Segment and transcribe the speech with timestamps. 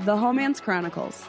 [0.00, 1.26] The Homance Chronicles.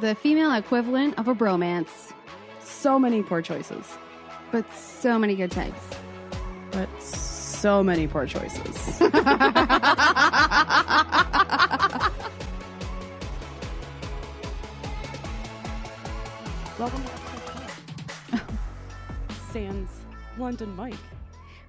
[0.00, 2.12] The female equivalent of a bromance,
[2.60, 3.86] So many poor choices,
[4.50, 5.80] but so many good types.
[6.70, 9.00] but so many poor choices.
[16.78, 17.04] Welcome
[18.30, 18.40] to
[19.52, 19.88] Sans
[20.38, 20.94] London Mike.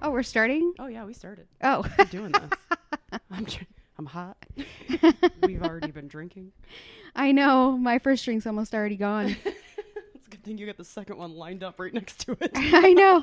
[0.02, 0.72] Oh, we're starting?
[0.78, 1.46] Oh yeah, we started.
[1.62, 1.84] Oh.
[1.98, 2.50] We're doing this.
[3.30, 3.73] I'm tr- I'm hot.
[5.42, 6.52] We've already been drinking.
[7.16, 7.76] I know.
[7.78, 9.36] My first drink's almost already gone.
[10.16, 12.50] It's a good thing you got the second one lined up right next to it.
[12.54, 13.22] I know.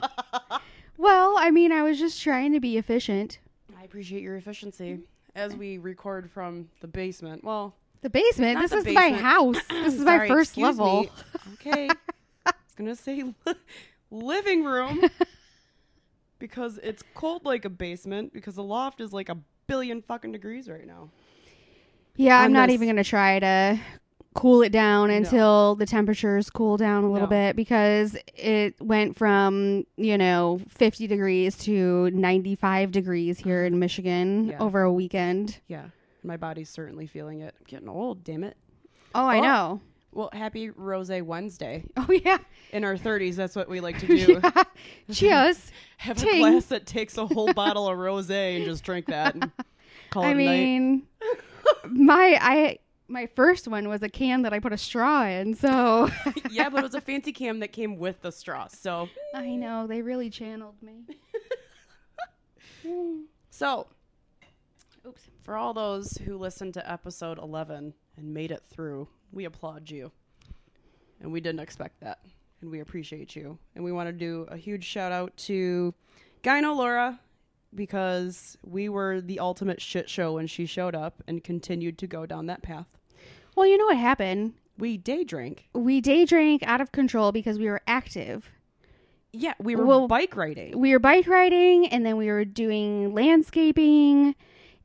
[0.98, 3.40] Well, I mean, I was just trying to be efficient.
[3.76, 5.00] I appreciate your efficiency
[5.36, 7.44] as we record from the basement.
[7.44, 8.54] Well, The basement?
[8.60, 9.56] Not this the is my house.
[9.70, 11.02] This is my sorry, first excuse level.
[11.04, 11.10] me.
[11.54, 11.90] Okay.
[12.46, 13.56] I was going to say li-
[14.12, 15.02] living room
[16.40, 19.38] because it's cold like a basement because the loft is like a
[19.68, 21.10] billion fucking degrees right now.
[22.16, 23.80] Yeah, I'm not even going to try to
[24.34, 27.32] cool it down until the temperatures cool down a little No.
[27.32, 34.48] bit because it went from, you know, 50 degrees to 95 degrees here in Michigan
[34.48, 34.60] Yeah.
[34.60, 35.60] over a weekend.
[35.68, 35.86] Yeah.
[36.24, 37.56] My body's certainly feeling it.
[37.60, 38.56] I'm getting old, damn it.
[39.16, 39.42] Oh, I Oh.
[39.42, 39.82] know.
[40.14, 41.84] Well, happy Rose Wednesday.
[41.98, 42.38] Oh, yeah.
[42.72, 44.40] In our 30s, that's what we like to do.
[44.44, 44.64] yeah.
[45.12, 45.72] Cheers.
[45.98, 46.40] Have a Ting.
[46.40, 49.36] glass that takes a whole bottle of rosé and just drink that.
[49.36, 49.52] And
[50.10, 50.46] call it I a night.
[50.46, 51.04] mean,
[51.90, 56.10] my I my first one was a can that I put a straw in, so
[56.50, 58.68] yeah, but it was a fancy cam that came with the straw.
[58.68, 61.04] So, I know they really channeled me.
[63.50, 63.88] so
[65.06, 65.22] Oops.
[65.42, 70.12] for all those who listened to episode 11 and made it through, we applaud you.
[71.20, 72.20] And we didn't expect that.
[72.62, 73.58] And we appreciate you.
[73.76, 75.94] And we want to do a huge shout out to
[76.44, 77.20] Gyno Laura
[77.74, 82.26] because we were the ultimate shit show when she showed up and continued to go
[82.26, 82.88] down that path.
[83.56, 84.54] Well, you know what happened?
[84.78, 85.70] We day drank.
[85.74, 88.50] We day drank out of control because we were active.
[89.34, 90.78] Yeah, we were Well, bike riding.
[90.80, 94.36] We were bike riding, and then we were doing landscaping,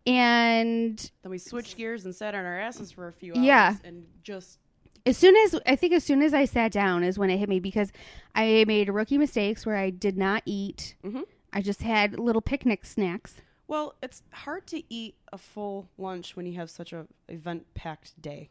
[0.06, 3.44] and Then we switched gears and sat on our asses for a few hours.
[3.44, 3.75] Yeah.
[3.84, 4.59] And just
[5.05, 7.49] as soon as I think as soon as I sat down is when it hit
[7.49, 7.91] me because
[8.34, 10.94] I made rookie mistakes where I did not eat.
[11.05, 11.25] Mhm.
[11.56, 13.37] I just had little picnic snacks.
[13.67, 18.21] well, it's hard to eat a full lunch when you have such a event packed
[18.21, 18.50] day.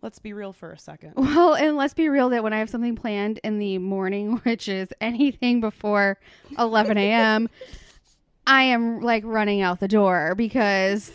[0.00, 1.12] Let's be real for a second.
[1.16, 4.68] Well, and let's be real that when I have something planned in the morning, which
[4.68, 6.18] is anything before
[6.58, 7.50] 11 a.m.,
[8.46, 11.12] I am like running out the door because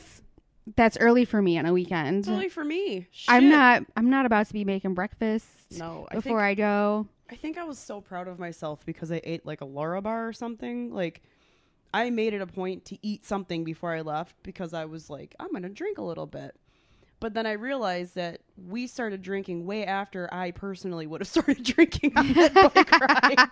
[0.75, 2.19] that's early for me on a weekend.
[2.19, 3.07] It's only for me.
[3.27, 3.83] I'm not.
[3.97, 7.07] I'm not about to be making breakfast No, I before I go.
[7.29, 10.33] I think I was so proud of myself because I ate like a Larabar or
[10.33, 10.93] something.
[10.93, 11.21] Like
[11.93, 15.35] I made it a point to eat something before I left because I was like,
[15.39, 16.55] I'm gonna drink a little bit.
[17.21, 21.63] But then I realized that we started drinking way after I personally would have started
[21.63, 23.49] drinking on that bike ride.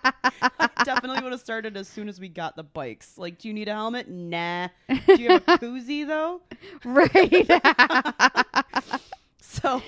[0.60, 3.18] I definitely would have started as soon as we got the bikes.
[3.18, 4.08] Like, do you need a helmet?
[4.08, 4.68] Nah.
[4.88, 6.42] Do you have a koozie though?
[6.84, 7.50] right.
[9.40, 9.82] So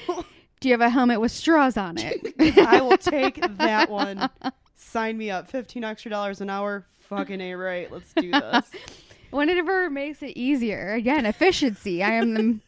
[0.61, 2.35] Do you have a helmet with straws on it?
[2.59, 4.29] I will take that one.
[4.75, 5.49] Sign me up.
[5.49, 6.87] Fifteen extra dollars an hour.
[7.09, 7.91] Fucking a right.
[7.93, 8.71] Let's do this.
[9.31, 10.95] Whenever it makes it easier.
[10.95, 12.03] Again, efficiency.
[12.03, 12.61] I am the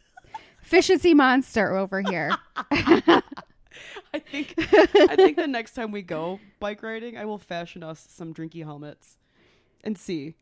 [0.61, 2.35] efficiency monster over here.
[2.71, 8.05] I think I think the next time we go bike riding, I will fashion us
[8.09, 9.17] some drinky helmets
[9.83, 10.35] and see.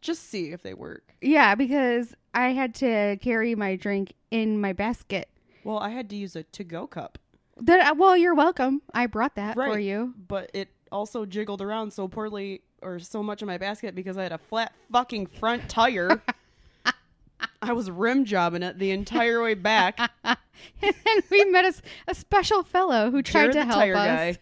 [0.00, 1.14] Just see if they work.
[1.20, 5.28] Yeah, because I had to carry my drink in my basket.
[5.64, 7.18] Well, I had to use a to-go cup,
[7.56, 8.82] That uh, well, you're welcome.
[8.92, 10.14] I brought that for you.
[10.28, 14.24] but it also jiggled around so poorly or so much in my basket because I
[14.24, 16.22] had a flat fucking front tire.
[17.62, 19.98] I was rim jobbing it the entire way back.
[20.24, 20.36] and
[20.82, 24.38] then we met a special fellow who tried Jared to help tire us.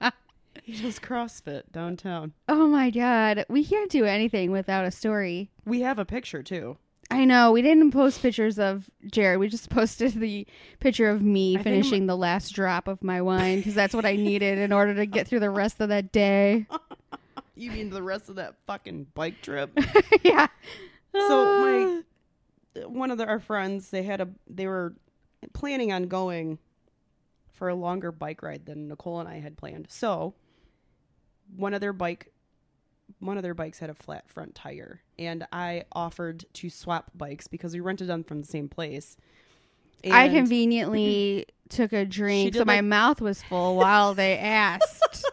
[0.00, 0.12] guy.
[0.64, 2.34] He does CrossFit downtown.
[2.48, 5.50] Oh my god, we can't do anything without a story.
[5.64, 6.78] We have a picture too.
[7.12, 9.38] I know we didn't post pictures of Jared.
[9.38, 10.46] We just posted the
[10.80, 14.16] picture of me I finishing the last drop of my wine because that's what I
[14.16, 16.66] needed in order to get through the rest of that day.
[17.54, 19.78] You mean the rest of that fucking bike trip?
[20.22, 20.46] yeah.
[21.14, 21.44] So
[22.74, 24.94] my one of the, our friends, they had a they were
[25.52, 26.58] planning on going
[27.52, 29.86] for a longer bike ride than Nicole and I had planned.
[29.90, 30.34] So
[31.54, 32.32] one of their bike
[33.20, 37.46] one of their bikes had a flat front tire and I offered to swap bikes
[37.46, 39.16] because we rented them from the same place.
[40.10, 45.24] I conveniently took a drink, so my mouth was full while they asked.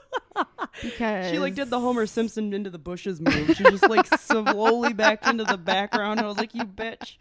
[0.84, 3.56] because She like did the Homer Simpson into the bushes move.
[3.56, 6.20] She just like slowly backed into the background.
[6.20, 7.18] I was like, "You bitch."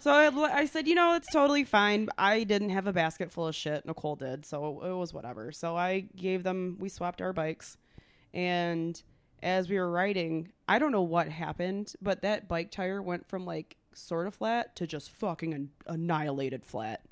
[0.00, 2.08] so I, I said, "You know, it's totally fine.
[2.16, 3.84] I didn't have a basket full of shit.
[3.84, 6.76] Nicole did, so it was whatever." So I gave them.
[6.78, 7.76] We swapped our bikes,
[8.32, 9.02] and
[9.42, 13.44] as we were riding, I don't know what happened, but that bike tire went from
[13.44, 17.02] like sort of flat to just fucking an- annihilated flat,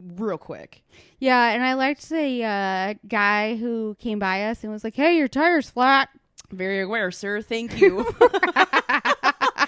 [0.00, 0.82] real quick.
[1.18, 5.16] Yeah, and I liked the uh, guy who came by us and was like, "Hey,
[5.16, 6.08] your tire's flat."
[6.50, 7.42] Very aware, sir.
[7.42, 8.06] Thank you.
[8.20, 9.66] I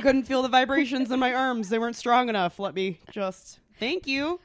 [0.00, 1.68] couldn't feel the vibrations in my arms.
[1.68, 2.58] They weren't strong enough.
[2.58, 4.40] Let me just thank you.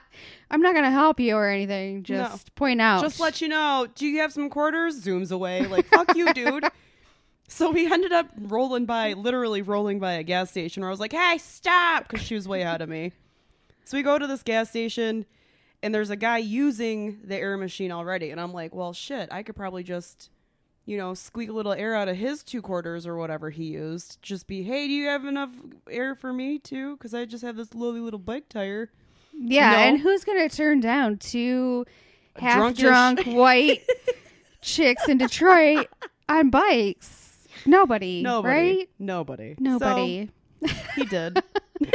[0.50, 2.02] I'm not gonna help you or anything.
[2.02, 3.02] Just point out.
[3.02, 3.86] Just let you know.
[3.94, 5.04] Do you have some quarters?
[5.04, 5.66] Zooms away.
[5.66, 6.64] Like fuck you, dude.
[7.48, 10.98] So we ended up rolling by, literally rolling by a gas station where I was
[10.98, 13.12] like, "Hey, stop!" Because she was way ahead of me.
[13.84, 15.26] So we go to this gas station,
[15.80, 19.42] and there's a guy using the air machine already, and I'm like, "Well, shit, I
[19.44, 20.30] could probably just."
[20.88, 24.22] you know, squeak a little air out of his two quarters or whatever he used.
[24.22, 25.50] Just be, hey, do you have enough
[25.90, 26.96] air for me too?
[26.96, 28.92] Because I just have this lowly little bike tire.
[29.38, 29.76] Yeah, No.
[29.78, 31.84] and who's gonna turn down two
[32.36, 33.82] half Drunkish- drunk white
[34.62, 35.88] chicks in Detroit
[36.28, 37.46] on bikes?
[37.64, 38.22] Nobody.
[38.22, 38.54] Nobody.
[38.54, 38.88] Right?
[38.98, 39.56] Nobody.
[39.58, 40.30] Nobody.
[40.66, 41.42] So he did.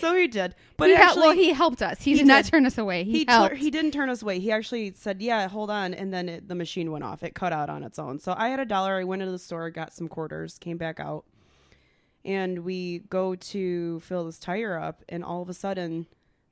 [0.00, 0.54] so he did.
[0.76, 2.00] But he actually, well, he helped us.
[2.00, 3.04] He, he did not turn us away.
[3.04, 3.56] He, he, tur- helped.
[3.56, 4.38] he didn't turn us away.
[4.38, 7.22] He actually said, "Yeah, hold on," and then it, the machine went off.
[7.22, 8.18] It cut out on its own.
[8.18, 8.98] So I had a dollar.
[8.98, 11.24] I went into the store, got some quarters, came back out,
[12.24, 16.06] and we go to fill this tire up, and all of a sudden,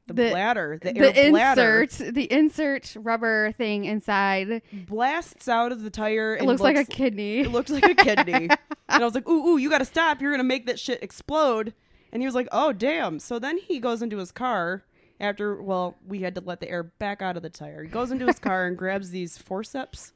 [0.06, 5.72] the, The- bladder, the, air the bladder, insert, the insert rubber thing inside blasts out
[5.72, 6.34] of the tire.
[6.34, 7.40] it and looks, like a kidney.
[7.40, 8.48] It looks like a kidney.
[8.88, 10.20] and I was like, ooh, ooh, you got to stop.
[10.20, 11.74] You're going to make that shit explode.
[12.12, 13.18] And he was like, oh, damn.
[13.18, 14.84] So then he goes into his car
[15.20, 17.82] after, well, we had to let the air back out of the tire.
[17.82, 20.12] He goes into his car and grabs these forceps.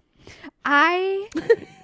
[0.65, 1.29] I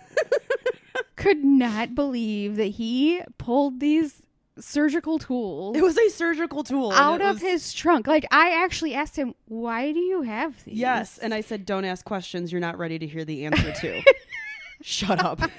[1.26, 4.22] could not believe that he pulled these
[4.58, 6.90] surgical tools It was a surgical tool.
[6.92, 8.06] out of was- his trunk.
[8.06, 11.18] Like I actually asked him, "Why do you have these?" Yes.
[11.18, 14.02] And I said, don't ask questions you're not ready to hear the answer to.
[14.82, 15.40] Shut up.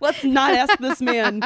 [0.00, 1.42] Let's not ask this man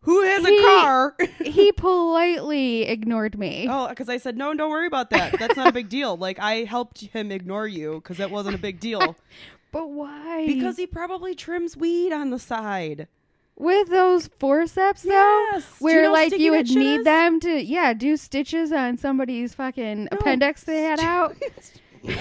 [0.00, 1.16] who has a car.
[1.44, 3.66] he politely ignored me.
[3.68, 5.38] Oh, because I said no, don't worry about that.
[5.38, 6.16] That's not a big deal.
[6.16, 9.16] Like I helped him ignore you because that wasn't a big deal.
[9.76, 10.46] But why?
[10.46, 13.08] Because he probably trims weed on the side.
[13.56, 15.10] with those forceps though,
[15.52, 15.66] Yes.
[15.80, 17.04] You where know like you would need is?
[17.04, 20.08] them to yeah do stitches on somebody's fucking No.
[20.18, 21.36] appendix they had out.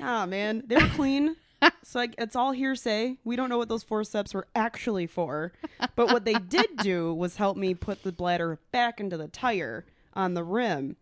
[0.00, 1.34] Ah, man, they were clean.
[1.82, 3.16] So like, it's all hearsay.
[3.24, 5.52] We don't know what those forceps were actually for.
[5.96, 9.84] But what they did do was help me put the bladder back into the tire
[10.14, 10.96] on the rim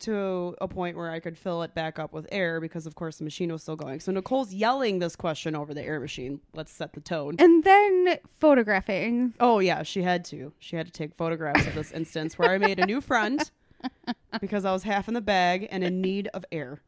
[0.00, 3.18] to a point where I could fill it back up with air because, of course,
[3.18, 4.00] the machine was still going.
[4.00, 6.40] So Nicole's yelling this question over the air machine.
[6.54, 7.36] Let's set the tone.
[7.38, 9.34] and then photographing.
[9.40, 10.52] Oh yeah, she had to.
[10.58, 13.50] She had to take photographs of this instance where I made a new friend
[14.40, 16.80] because I was half in the bag and in need of air.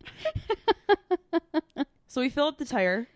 [2.06, 3.08] so we fill up the tire,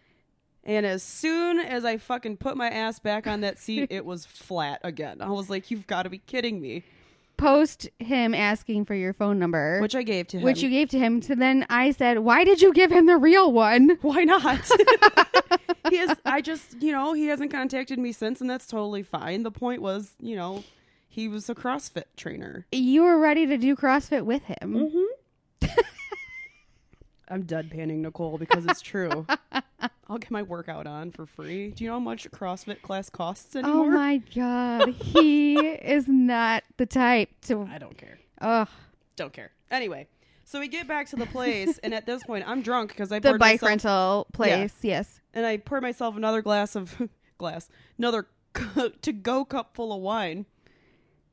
[0.64, 4.25] and as soon as I fucking put my ass back on that seat, it was
[4.25, 5.20] flat again.
[5.20, 6.84] I was like, "You've got to be kidding me!"
[7.37, 10.43] Post him asking for your phone number, Which I gave to him.
[10.44, 11.21] which you gave to him.
[11.21, 14.61] So then I said, "Why did you give him the real one?" Why not?
[15.91, 16.17] he is.
[16.25, 19.43] I just, you know, he hasn't contacted me since, and that's totally fine.
[19.43, 20.65] The point was, you know,
[21.08, 22.67] he was a CrossFit trainer.
[22.72, 24.56] You were ready to do CrossFit with him.
[25.63, 25.67] Mm-hmm.
[27.29, 29.27] I'm deadpanning Nicole because it's true.
[30.09, 31.71] I'll get my workout on for free.
[31.71, 33.87] Do you know how much CrossFit class costs oh anymore?
[33.87, 37.69] Oh my god, he is not the type to.
[37.71, 38.19] I don't care.
[38.41, 38.69] Ugh,
[39.17, 39.51] Don't care.
[39.71, 40.06] Anyway,
[40.45, 43.19] so we get back to the place, and at this point, I'm drunk because I
[43.19, 44.73] the bike myself, rental place.
[44.83, 45.21] Yes.
[45.35, 46.95] and I poured myself another glass of
[47.39, 47.69] glass,
[47.99, 48.29] another
[49.03, 50.47] to go cup full of wine.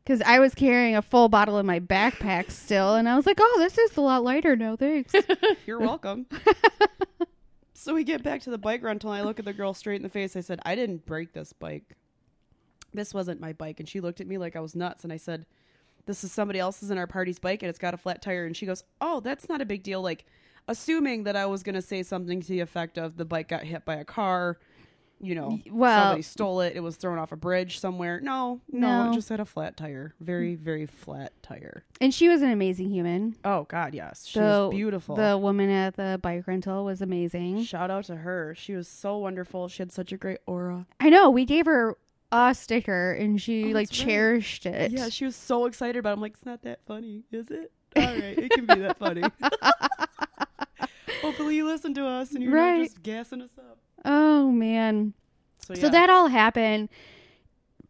[0.03, 3.37] Because I was carrying a full bottle in my backpack still, and I was like,
[3.39, 5.13] "Oh, this is a lot lighter now, thanks."
[5.65, 6.25] You're welcome.
[7.73, 9.97] so we get back to the bike rental, and I look at the girl straight
[9.97, 10.35] in the face.
[10.35, 11.95] I said, I didn't break this bike.
[12.93, 13.79] This wasn't my bike.
[13.79, 15.03] And she looked at me like I was nuts.
[15.03, 15.45] And I said,
[16.05, 18.45] This is somebody else's in our party's bike, and it's got a flat tire.
[18.45, 20.01] And she goes, Oh, that's not a big deal.
[20.01, 20.25] Like,
[20.67, 23.63] assuming that I was going to say something to the effect of the bike got
[23.63, 24.59] hit by a car.
[25.21, 26.73] You know, well- somebody stole it.
[26.75, 28.19] It was thrown off a bridge somewhere.
[28.21, 29.11] No, no, No.
[29.11, 30.13] it just had a flat tire.
[30.19, 31.83] Very, very flat tire.
[32.01, 33.35] and she was an amazing human.
[33.45, 35.15] Oh God, yes, she the, was beautiful.
[35.15, 37.63] The woman at the bike rental was amazing.
[37.63, 38.53] Shout out to her.
[38.57, 39.67] She was so wonderful.
[39.69, 40.85] She had such a great aura.
[40.99, 41.29] I know.
[41.29, 41.95] We gave her
[42.33, 43.89] a sticker, and she Oh, like right.
[43.91, 44.91] cherished it.
[44.91, 46.13] Yeah, she was so excited about it.
[46.13, 47.71] I'm like, it's not that funny, is it?
[47.95, 49.21] All right, it can be that funny.
[51.23, 52.77] Hopefully, you listen to us and you're Right.
[52.77, 53.79] not just gassing us up.
[54.05, 55.13] Oh man.
[55.65, 56.89] So, So that all happened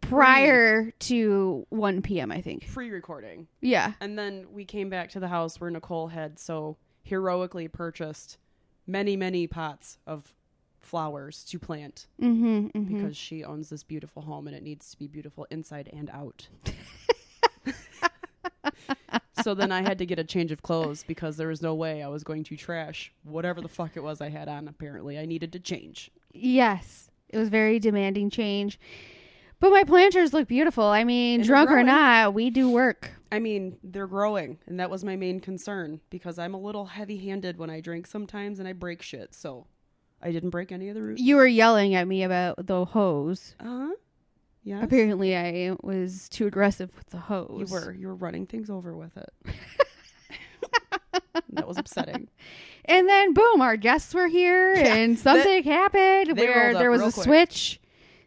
[0.01, 2.31] prior to 1 p.m.
[2.31, 2.67] I think.
[2.71, 3.93] pre-recording, Yeah.
[3.99, 8.37] and then we came back to the house where Nicole had so heroically purchased
[8.85, 10.33] many, many pots of
[10.79, 12.83] flowers to plant Mm-hmm, mm-hmm.
[13.01, 16.47] because she owns this beautiful home and it needs to be beautiful inside and out.
[19.43, 22.01] so then I had to get a change of clothes because there was no way
[22.01, 24.67] I was going to trash whatever the fuck it was I had on.
[24.67, 26.11] Apparently, I needed to change.
[26.33, 28.79] Yes, it was very demanding change.
[29.59, 30.83] But my planters look beautiful.
[30.83, 33.11] I mean, And drunk or not, we do work.
[33.31, 37.17] I mean, they're growing, and that was my main concern because I'm a little heavy
[37.17, 39.33] handed when I drink sometimes and I break shit.
[39.33, 39.65] So
[40.21, 41.21] I didn't break any of the roots.
[41.21, 43.55] You were yelling at me about the hose.
[43.59, 43.93] Uh huh.
[44.63, 44.81] Yeah.
[44.81, 47.69] Apparently, I was too aggressive with the hose.
[47.69, 47.93] You were.
[47.93, 49.29] You were running things over with it.
[51.49, 52.29] that was upsetting.
[52.85, 57.11] And then, boom, our guests were here, Yeah, and something happened where there was a
[57.11, 57.23] quick.
[57.23, 57.79] switch,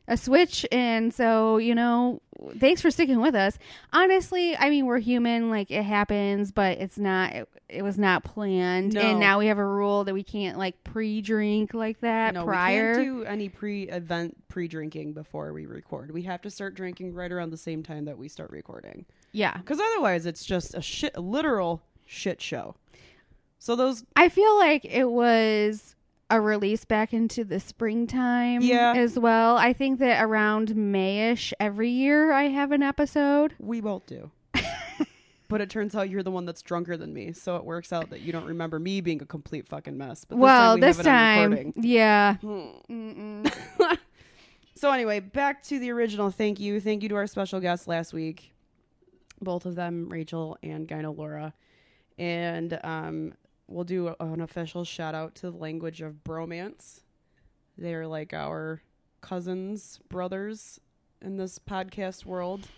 [0.09, 2.21] a switch, and so you know,
[2.59, 3.59] thanks for sticking with us.
[3.93, 7.33] Honestly, I mean, we're human; like it happens, but it's not.
[7.33, 9.01] It, it was not planned, No.
[9.01, 12.91] and now we have a rule that we can't like pre-drink like that no, prior.
[12.99, 16.13] we can't do any pre-event pre-drinking before we record.
[16.13, 19.57] We have to start drinking right around the same time that we start recording, yeah,
[19.57, 22.77] because otherwise it's just a shit, a literal shit show.
[23.59, 25.95] So those, I feel like it was
[26.31, 28.95] a release back into the springtime Yeah.
[28.97, 29.57] as well.
[29.57, 33.55] I think that around Mayish every year I have an episode.
[33.59, 34.31] we both do.
[35.49, 38.11] But it turns out you're the one that's drunker than me, so it works out
[38.11, 40.25] that you don't remember me being a complete fucking mess.
[40.25, 42.37] But well, we this time, yeah.
[42.37, 43.47] Hmm.
[44.79, 46.31] So anyway, back to the original.
[46.31, 48.53] Thank you, thank you to our special guests last week,
[49.41, 51.55] both of them, Rachel and Gyno Laura,
[52.19, 53.33] and um,
[53.69, 57.01] we'll do an official shout out to the language of bromance.
[57.79, 58.83] They're like our
[59.23, 60.79] cousins, brothers
[61.23, 62.69] in this podcast world.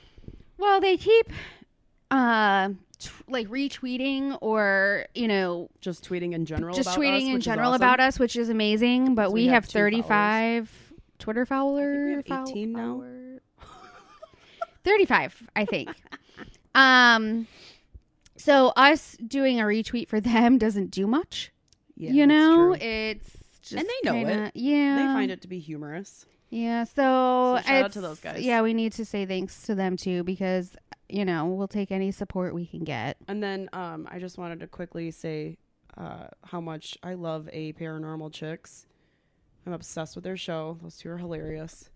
[0.57, 1.33] well, they keep
[2.11, 7.35] uh t- like retweeting or you know Just tweeting in general, just about tweeting us,
[7.35, 7.83] in general awesome.
[7.83, 9.15] about us, which is amazing.
[9.15, 10.71] But So we, we have, have two 35
[11.19, 12.25] Twitter followers.
[12.29, 13.03] have 18 now.
[14.85, 15.91] 35, I think.
[16.75, 17.47] um,
[18.37, 21.53] so us doing a retweet for them doesn't do much.
[21.97, 24.53] Yeah, you know, it's just And they know kinda, it.
[24.57, 26.25] Yeah, they find it to be humorous.
[26.51, 28.41] Yeah, so, So shout out to those guys.
[28.41, 30.77] Yeah, we need to say thanks to them too because
[31.09, 33.17] you know we'll take any support we can get.
[33.27, 35.59] And then um, I just wanted to quickly say
[35.97, 38.87] uh, how much I love a paranormal chicks.
[39.67, 40.79] I'm obsessed with their show.
[40.83, 41.91] Those two are hilarious.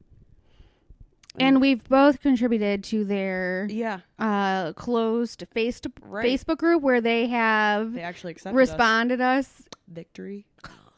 [1.39, 6.27] And we've both contributed to their yeah, uh, closed face right.
[6.27, 9.47] Facebook group where they have They actually accepted responded us.
[9.47, 9.63] us.
[9.89, 10.47] victory.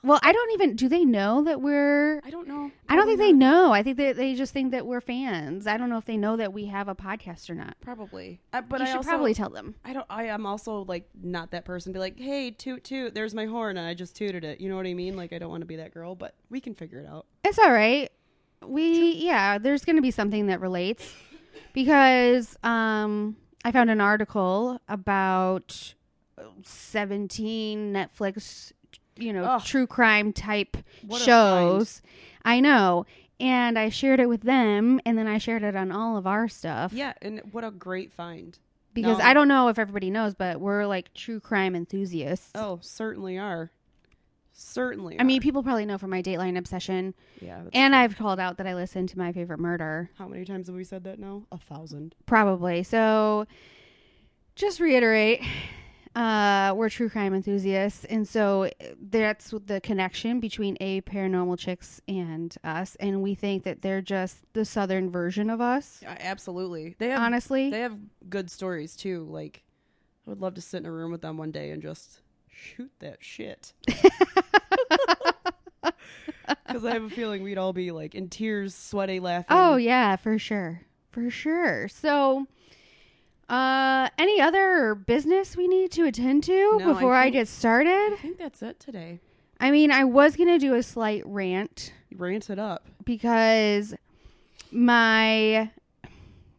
[0.04, 0.76] Well, I don't even.
[0.76, 2.20] Do they know that we're?
[2.22, 2.70] I don't know.
[2.88, 3.50] I don't Probably think they not.
[3.62, 3.72] know.
[3.72, 5.66] I think that they just think that we're fans.
[5.66, 7.74] I don't know if they know that we have a podcast or not.
[7.80, 9.74] Probably, uh, but you I should also probably tell them.
[9.82, 10.06] I don't.
[10.10, 11.92] I am also like not that person.
[11.92, 13.14] to Be like, hey, toot toot.
[13.14, 14.60] There's my horn, and I just tooted it.
[14.60, 15.16] You know what I mean?
[15.16, 17.24] Like I don't want to be that girl, but we can figure it out.
[17.42, 18.10] It's all right.
[18.62, 21.12] We yeah, there's going to be something that relates
[21.72, 25.94] because um I found an article about
[26.62, 28.72] 17 Netflix,
[29.16, 29.64] you know, Ugh.
[29.64, 32.02] true crime type What shows.
[32.44, 33.06] I know.
[33.40, 36.48] And I shared it with them and then I shared it on all of our
[36.48, 38.56] stuff Yeah, and what a great find.
[38.92, 39.24] because No.
[39.24, 42.50] I don't know if everybody knows, but we're like true crime enthusiasts.
[42.54, 43.70] Oh, certainly are.
[44.56, 45.18] Certainly.
[45.18, 47.62] I mean, people probably know from my Dateline obsession, yeah.
[47.72, 48.00] and true.
[48.00, 50.10] I've called out that I listen to my favorite murder.
[50.16, 51.42] How many times have we said that now?
[51.50, 52.14] A thousand.
[52.24, 52.84] Probably.
[52.84, 53.48] So
[54.54, 55.42] just reiterate,
[56.14, 58.04] uh, we're true crime enthusiasts.
[58.04, 62.96] And so that's the connection between A Paranormal Chicks and us.
[63.00, 66.94] And we think that they're just the southern version of us, Yeah, absolutely.
[66.98, 67.70] They have honestly.
[67.70, 69.26] they have good stories too.
[69.28, 69.62] Like
[70.26, 72.90] I would love to sit in a room with them one day and just shoot
[73.00, 73.72] that shit.
[76.66, 79.46] Because I have a feeling we'd all be like in tears, sweaty, laughing.
[79.50, 80.82] oh, yeah, for sure.
[81.10, 81.88] For sure.
[81.88, 82.46] So.
[83.48, 87.48] Uh, any other business we need to attend to No, I before I, think- get
[87.48, 88.12] started?
[88.12, 89.20] I think that's it today.
[89.60, 92.84] I mean, I was gonna do a slight rant Rant it up.
[93.04, 93.94] because
[94.72, 95.70] my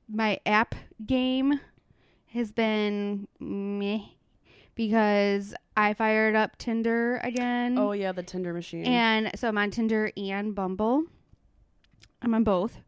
[0.08, 0.76] my app
[1.06, 1.60] game
[2.28, 4.00] has been meh
[4.76, 7.78] because I fired up Tinder again.
[7.78, 8.86] Oh yeah, the Tinder machine.
[8.86, 11.04] and so I'm on Tinder and Bumble.
[12.22, 12.80] I'm on both.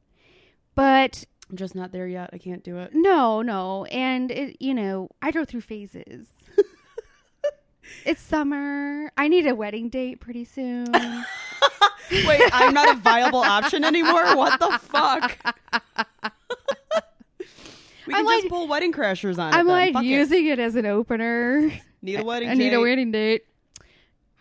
[0.75, 2.30] But I'm just not there yet.
[2.34, 2.92] I can't do it.
[2.94, 6.27] no, no, and it you know, I go through phases.
[8.06, 9.10] It's summer.
[9.18, 10.92] I need a wedding date pretty soon.
[12.12, 14.36] Wait, I'm not a viable option anymore.
[14.36, 15.38] What the fuck?
[18.06, 19.56] we I'm just like- pull wedding crashers on it.
[19.58, 20.60] I'm like Fuck using it.
[20.60, 21.72] as an opener.
[22.01, 22.50] need a wedding.
[22.50, 23.46] I need a wedding date.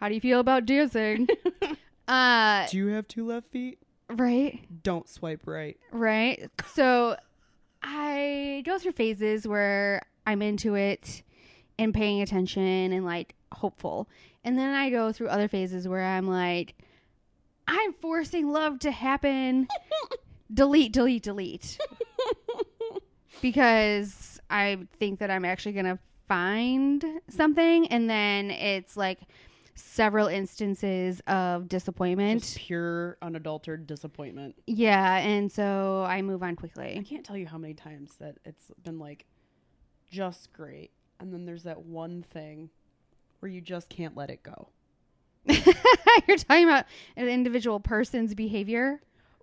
[0.01, 1.29] How do you feel about dancing?
[2.09, 3.79] uh, Do you have two left feet?
[4.09, 4.61] Right.
[4.83, 5.79] Don't swipe right.
[5.93, 6.51] Right.
[6.75, 7.17] So
[7.83, 11.23] I go through phases where I'm into it
[11.79, 14.09] and paying attention and like hopeful.
[14.45, 16.75] And then I go through other phases where I'm like,
[17.69, 19.69] I'm forcing love to happen.
[20.53, 21.79] delete, delete, delete.
[23.41, 25.99] because I think that I'm actually going to
[26.29, 27.89] find something.
[27.89, 29.21] And then it's like
[29.76, 32.42] several instances of disappointment.
[32.42, 34.56] Just pure unadulterated disappointment.
[34.66, 35.18] yeah.
[35.18, 36.97] And so I move on quickly.
[36.99, 39.26] I can't tell you how many times that it's been like
[40.11, 40.90] just great,
[41.21, 42.71] and then there's that one thing
[43.40, 44.68] where you just can't let it go.
[45.47, 49.00] You're talking about an individual person's behavior,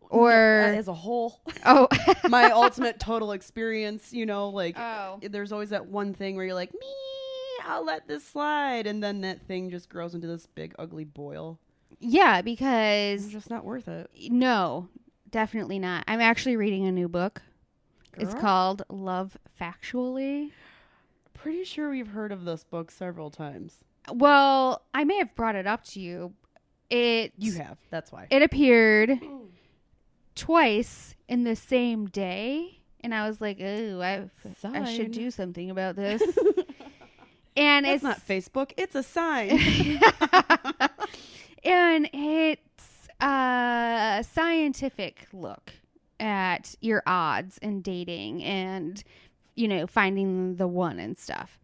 [0.09, 1.87] or as a whole, oh,
[2.29, 4.11] my ultimate total experience.
[4.13, 6.79] You know, like oh, there's always that one thing where you're like, me,
[7.65, 11.59] I'll let this slide, and then that thing just grows into this big ugly boil.
[11.99, 13.23] yeah, because.
[13.25, 14.09] It's just not worth it.
[14.29, 14.89] no,
[15.29, 16.03] definitely not.
[16.07, 17.41] I'm actually reading a new book.
[18.17, 20.51] It's called Love Factually.
[21.33, 23.79] Pretty sure we've heard of this book several times.
[24.11, 26.33] Well, I may have brought it up to you.
[26.89, 27.77] It You have.
[27.89, 28.27] That's why.
[28.29, 29.19] it appeared
[30.35, 34.29] twice in the same day, and I was like, "Oh, I
[34.63, 36.21] I should do something about this."
[37.55, 38.71] and It's it's not Facebook.
[38.77, 39.49] It's a sign.
[41.63, 45.73] and it's a scientific look
[46.19, 49.03] at your odds in dating and
[49.55, 51.59] you know finding the one and stuff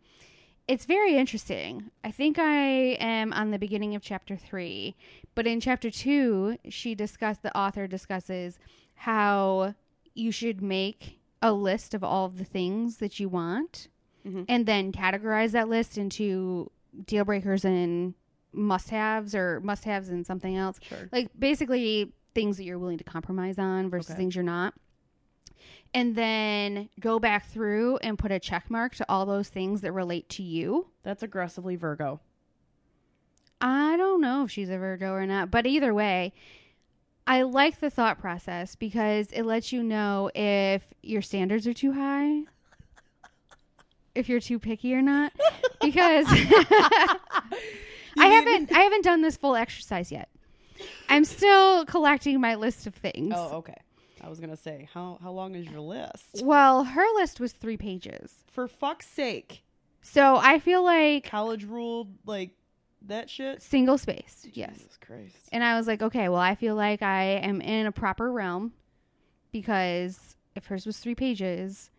[0.68, 4.96] it's very interesting i think i am on the beginning of chapter three
[5.36, 8.60] but in chapter two she discussed the author discusses
[8.96, 9.74] how
[10.14, 13.88] you should make a list of all of the things that you want
[14.26, 14.46] Mhm.
[14.48, 16.72] and then categorize that list into
[17.06, 18.14] deal breakers and
[18.52, 20.80] must haves or must haves and something else.
[20.82, 21.08] sure.
[21.12, 24.18] Like basically things that you're willing to compromise on versus Okay.
[24.18, 24.74] things you're not.
[25.94, 29.92] And then go back through and put a check mark to all those things that
[29.92, 30.88] relate to you.
[31.04, 32.20] That's aggressively Virgo.
[33.62, 36.32] I don't know if she's a Virgo or not, but either way,
[37.28, 41.92] I like the thought process because it lets you know if your standards are too
[41.94, 42.44] high,
[44.16, 45.32] if you're too picky or not.
[45.82, 47.18] Because I
[48.18, 50.30] haven't I haven't done this full exercise yet.
[51.08, 53.34] I'm still collecting my list of things.
[53.36, 53.78] Oh, okay.
[54.22, 56.42] I was gonna say, how how long is your list?
[56.44, 58.34] Well, her list was 3 pages.
[58.52, 59.64] For fuck's sake,
[60.02, 62.52] So, I feel like college ruled like
[63.04, 63.62] that shit.
[63.62, 64.50] single spaced.
[64.52, 64.74] Yes.
[64.76, 65.38] Jesus Christ.
[65.54, 68.74] And I was like, okay, well, I feel like I am in a proper realm
[69.54, 71.90] because if hers was 3 pages,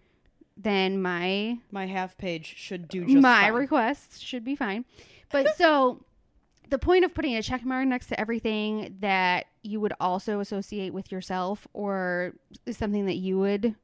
[0.62, 3.52] then my My half page should do just my fine.
[3.54, 4.84] request should be fine.
[5.30, 6.04] But so
[6.68, 10.92] the point of putting a check mark next to everything that you would also associate
[10.94, 12.34] with yourself or
[12.66, 13.74] is something that you would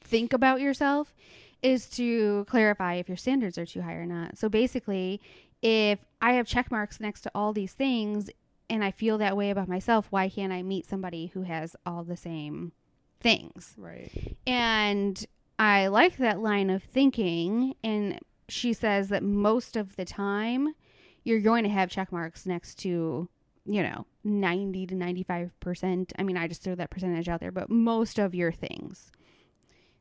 [0.00, 1.14] think about yourself
[1.62, 4.36] is to clarify if your standards are too high or not.
[4.36, 5.20] So basically,
[5.62, 8.30] if I have check marks next to all these things
[8.70, 12.04] and I feel that way about myself, why can't I meet somebody who has all
[12.04, 12.72] the same
[13.20, 13.74] things?
[13.78, 14.36] right.
[14.46, 15.24] And
[15.58, 17.74] I like that line of thinking.
[17.84, 20.74] And she says that most of the time,
[21.22, 23.28] you're going to have check marks next to,
[23.66, 26.12] you know, 90 to 95%.
[26.18, 29.10] I mean, I just threw that percentage out there, but most of your things.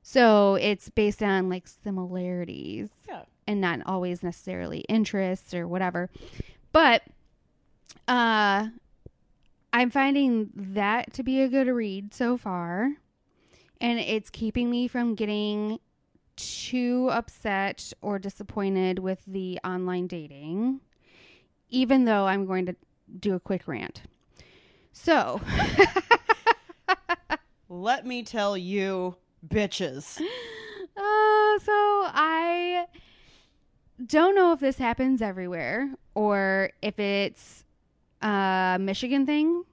[0.02, 3.24] So it's based on like similarities Yeah.
[3.48, 6.10] and not always necessarily interests or whatever.
[6.74, 7.04] But
[8.08, 8.68] uh
[9.72, 12.92] I'm finding that to be a good read so far.
[13.82, 15.80] And it's keeping me from getting
[16.36, 20.80] too upset or disappointed with the online dating,
[21.70, 22.76] even though I'm going to
[23.20, 24.04] do a quick rant.
[24.94, 25.42] So,
[27.70, 29.16] Let me tell you,
[29.48, 30.22] bitches.
[30.22, 32.86] Uh, so I
[34.06, 37.64] don't know if this happens everywhere or if it's
[38.22, 39.64] a Michigan thing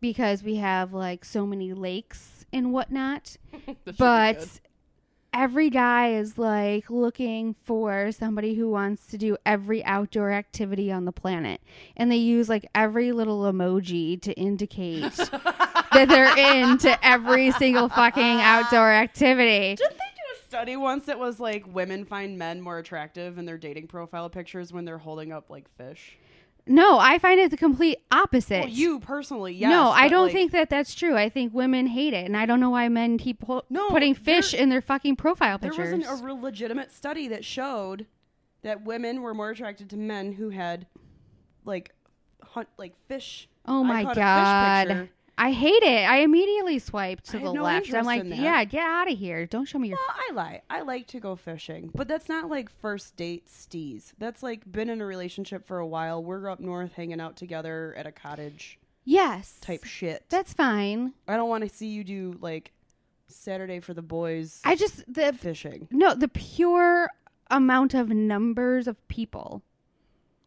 [0.00, 3.36] because we have like so many lakes and whatnot.
[3.98, 4.60] But
[5.32, 11.04] every guy is like looking for somebody who wants to do every outdoor activity on
[11.04, 11.60] the planet.
[11.96, 15.16] And they use like every little emoji to indicate
[15.92, 19.76] that they're into every single fucking outdoor activity.
[19.76, 23.44] Didn't they do a study once that was like women find men more attractive in
[23.44, 26.18] their dating profile pictures when they're holding up like fish.
[26.70, 28.60] No, I find it the complete opposite.
[28.60, 29.70] Well, you personally, yes.
[29.70, 31.16] no, I don't like, think that that's true.
[31.16, 34.14] I think women hate it, and I don't know why men keep ho- No, putting
[34.14, 35.76] fish there- in their fucking profile pictures.
[35.90, 38.06] there wasn't a real legitimate study that showed
[38.62, 40.86] that women were more attracted to men who had
[41.64, 41.92] like
[42.42, 43.48] hunt like fish.
[43.66, 45.08] oh my god.
[45.40, 46.08] I hate it.
[46.08, 47.92] I immediately swipe to I the no left.
[47.94, 49.46] I'm like, yeah, get out of here.
[49.46, 49.98] Don't show me your.
[49.98, 50.62] Well, I lie.
[50.68, 54.12] I like to go fishing, but that's not like first date steez.
[54.18, 56.22] That's like been in a relationship for a while.
[56.22, 60.24] We're up north hanging out together at a cottage yes, type shit.
[60.28, 61.14] That's fine.
[61.26, 62.72] I don't want to see you do like
[63.28, 65.88] Saturday for the boys I just the fishing.
[65.90, 67.08] no the pure
[67.50, 69.62] amount of numbers of people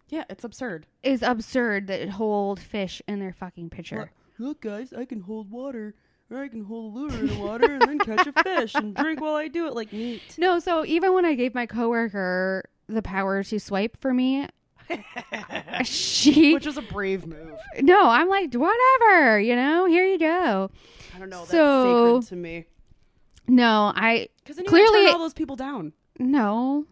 [0.10, 0.86] Yeah, it's absurd.
[1.02, 4.00] is absurd that hold fish in their fucking picture.
[4.02, 5.94] Look, look, guys, I can hold water,
[6.30, 8.96] or I can hold a lure in the water and then catch a fish and
[8.96, 9.74] drink while I do it.
[9.76, 10.22] Like neat.
[10.38, 14.48] No, so even when I gave my coworker the power to swipe for me,
[15.84, 17.58] she Which was a brave move.
[17.82, 19.86] no, I'm like whatever, you know.
[19.86, 20.70] Here you go.
[21.16, 21.40] I don't know.
[21.40, 22.66] That's So- sacred to me.
[23.48, 25.94] No, I Because then you Clearly- Clearly, turn all those people down.
[26.20, 26.86] no,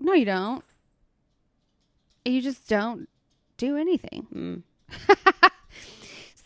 [0.00, 0.64] no, you don't.
[2.24, 3.08] You just don't
[3.56, 4.26] do anything.
[4.34, 4.62] Mm.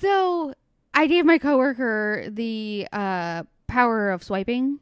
[0.00, 0.54] So
[0.94, 4.80] I gave my coworker the uh, power of swiping,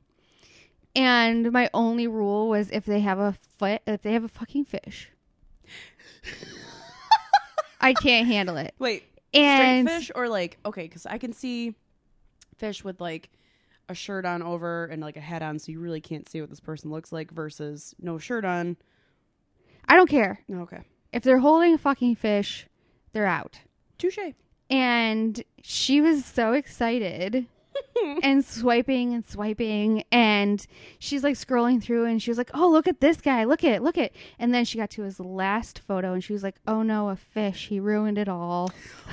[0.95, 4.65] and my only rule was if they have a foot, if they have a fucking
[4.65, 5.11] fish,
[7.81, 8.75] I can't handle it.
[8.79, 9.05] Wait,
[9.35, 10.83] And straight fish or like okay?
[10.85, 11.75] Because I can see
[12.57, 13.31] fish with like
[13.89, 16.51] a shirt on over and like a hat on, so you really can't see what
[16.51, 17.33] this person looks like.
[17.33, 18.77] Versus no shirt on.
[19.89, 22.67] I don't care Okay, if they're holding a fucking fish,
[23.13, 23.61] they're out.
[23.99, 24.19] touche.
[24.71, 27.47] And she was so excited.
[28.23, 30.67] and swiping and swiping and
[30.99, 33.73] she's like scrolling through and she was like oh look at this guy look at
[33.73, 36.43] it look at it and then she got to his last photo and she was
[36.43, 38.71] like oh no a fish he ruined it all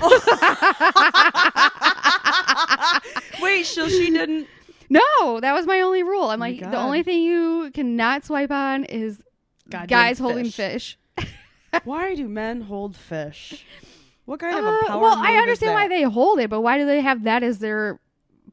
[3.40, 4.48] Wait, so she didn't.
[4.88, 8.24] no that was my only rule i'm oh my like the only thing you cannot
[8.24, 9.22] swipe on is
[9.70, 10.98] Goddamn guys holding fish.
[11.16, 11.32] fish
[11.84, 13.64] Why do men hold fish?
[14.26, 15.00] What kind of Uh, a power?
[15.00, 17.98] well i understand why they hold it but why do they have that as their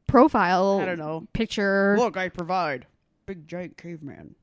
[0.06, 1.26] profile I don't know.
[1.32, 2.86] picture Look, I provide.
[3.26, 4.34] Big giant caveman.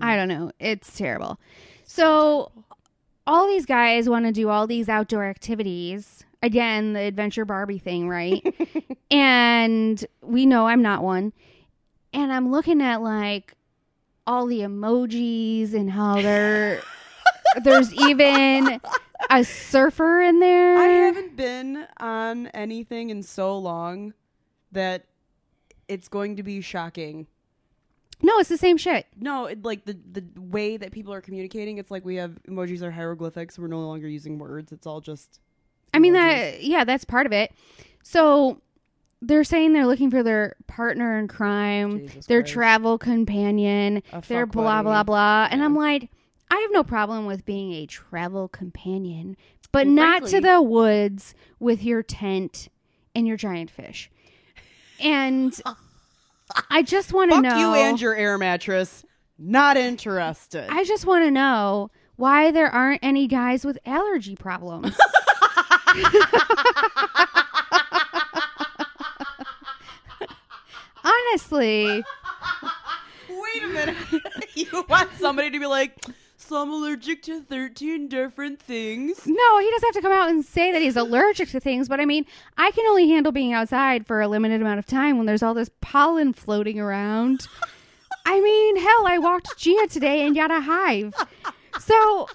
[0.00, 0.52] I don't know.
[0.60, 1.38] It's terrible.
[1.84, 2.52] So
[3.26, 6.24] all these guys want to do all these outdoor activities.
[6.42, 8.40] Again, the adventure Barbie thing, right?
[9.10, 11.32] and we know I'm not one.
[12.12, 13.54] And I'm looking at like
[14.26, 16.80] all the emojis and how they're
[17.64, 18.80] there's even
[19.28, 20.78] a surfer in there.
[20.78, 24.14] I haven't been on anything in so long
[24.72, 25.06] that
[25.88, 27.26] it's going to be shocking.
[28.22, 29.06] No, it's the same shit.
[29.18, 32.82] No, it, like the the way that people are communicating, it's like we have emojis
[32.82, 33.58] or hieroglyphics.
[33.58, 34.72] We're no longer using words.
[34.72, 35.40] It's all just.
[35.94, 37.50] I mean that yeah, that's part of it.
[38.02, 38.60] So
[39.22, 42.52] they're saying they're looking for their partner in crime, Jesus their Christ.
[42.52, 44.84] travel companion, A their blah buddy.
[44.84, 45.48] blah blah.
[45.50, 45.64] And Yeah.
[45.64, 46.10] I'm like,
[46.50, 49.36] I have no problem with being a travel companion,
[49.72, 52.68] but not to the woods with your tent
[53.14, 54.10] and your giant fish.
[55.00, 55.58] And
[56.70, 59.04] I just want to know you and your air mattress.
[59.38, 60.66] Not interested.
[60.68, 64.94] I just want to know why there aren't any guys with allergy problems.
[71.02, 72.04] Honestly,
[73.54, 73.96] Wait a minute.
[74.54, 75.94] you want somebody to be like,
[76.56, 79.26] I'm allergic to 13 different things.
[79.26, 82.00] no, he doesn't have to come out and say that he's allergic to things, but
[82.00, 85.26] I mean, I can only handle being outside for a limited amount of time when
[85.26, 87.46] there's all this pollen floating around.
[88.26, 91.14] I mean, hell, I walked Gia today and got a hive.
[91.80, 92.28] So,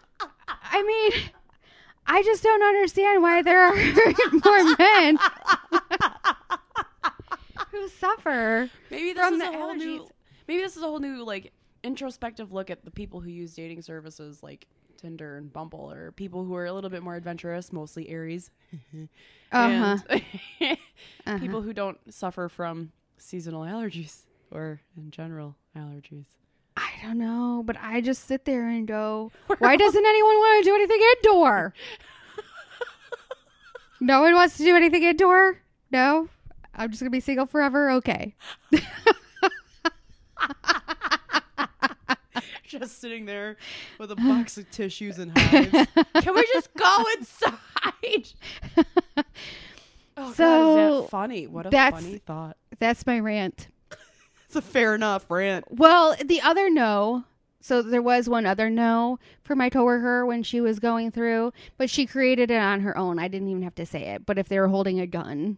[0.47, 1.23] I mean,
[2.07, 3.75] I just don't understand why there are
[4.45, 5.17] more men
[7.71, 8.69] who suffer.
[8.89, 10.07] Maybe this is a whole new.
[10.47, 11.51] Maybe this is a whole new like
[11.85, 14.67] introspective look at the people who use dating services like
[14.97, 18.51] Tinder and Bumble, or people who are a little bit more adventurous, mostly Aries,
[19.51, 20.19] Uh huh.
[21.25, 24.21] and people who don't suffer from seasonal allergies
[24.51, 26.25] or in general allergies.
[26.77, 30.69] I don't know, but I just sit there and go, why doesn't anyone want to
[30.69, 31.73] do anything indoor?
[34.01, 35.59] no one wants to do anything indoor?
[35.91, 36.27] No?
[36.73, 37.91] I'm just going to be single forever?
[37.91, 38.35] Okay.
[42.79, 43.57] Just sitting there
[43.99, 45.87] with a box of tissues and hives.
[46.21, 48.27] Can we just go inside?
[50.17, 51.47] Oh, God, So, is that funny?
[51.47, 52.57] What a that's- funny thought.
[52.79, 53.67] That's my rant.
[54.47, 55.65] It's a fair enough rant.
[55.69, 57.23] Well, the other no.
[57.59, 61.89] So there was one other no for my coworker when she was going through, but
[61.89, 63.17] she created it on her own.
[63.19, 64.25] I didn't even have to say it.
[64.25, 65.57] But if they were holding a gun,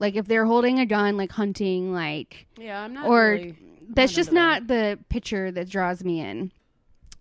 [0.00, 3.06] like if they're holding a gun, like hunting, like Yeah, I'm not.
[3.06, 3.54] Or really,
[3.88, 6.52] that's just not the picture that draws me in.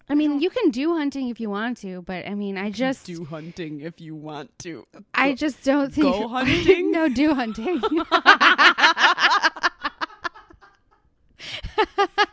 [0.09, 3.05] I mean, you can do hunting if you want to, but I mean, I just,
[3.05, 4.85] do hunting if you want to.
[5.13, 6.91] I just don't think Go hunting?
[6.91, 7.81] no, do hunting.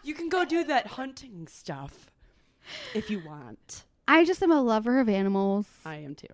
[0.02, 2.10] You can go do that hunting stuff
[2.94, 3.84] if you want.
[4.06, 5.66] I just am a lover of animals.
[5.84, 6.26] I am too.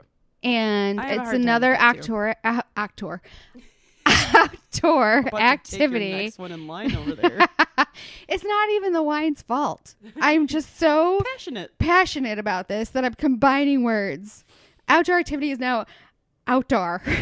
[0.42, 2.16] and I have a it's hard time another with that, too.
[2.16, 2.36] actor
[2.76, 3.22] actor
[4.34, 6.12] outdoor About to take the activity.
[6.12, 7.46] next one in line over there.
[8.28, 9.94] It's not even the wine's fault.
[10.20, 11.78] I'm just so Passionate.
[11.78, 14.44] passionate about this that I'm combining words.
[14.88, 15.86] Outdoor activity is now
[16.46, 17.02] outdoor.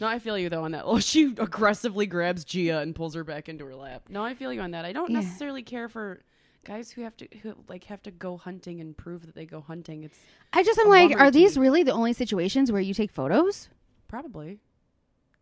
[0.00, 0.82] No, I feel you though on that.
[0.84, 4.02] Oh, she aggressively grabs Gia and pulls her back into her lap.
[4.10, 4.84] No, I feel you on that.
[4.84, 5.20] I don't Yeah.
[5.20, 6.20] necessarily care for
[6.64, 9.60] guys who have to who like have to go hunting and prove that they go
[9.60, 10.02] hunting.
[10.04, 10.18] It's
[10.52, 13.68] I just am like, are these really the only situations where you take photos?
[14.08, 14.58] probably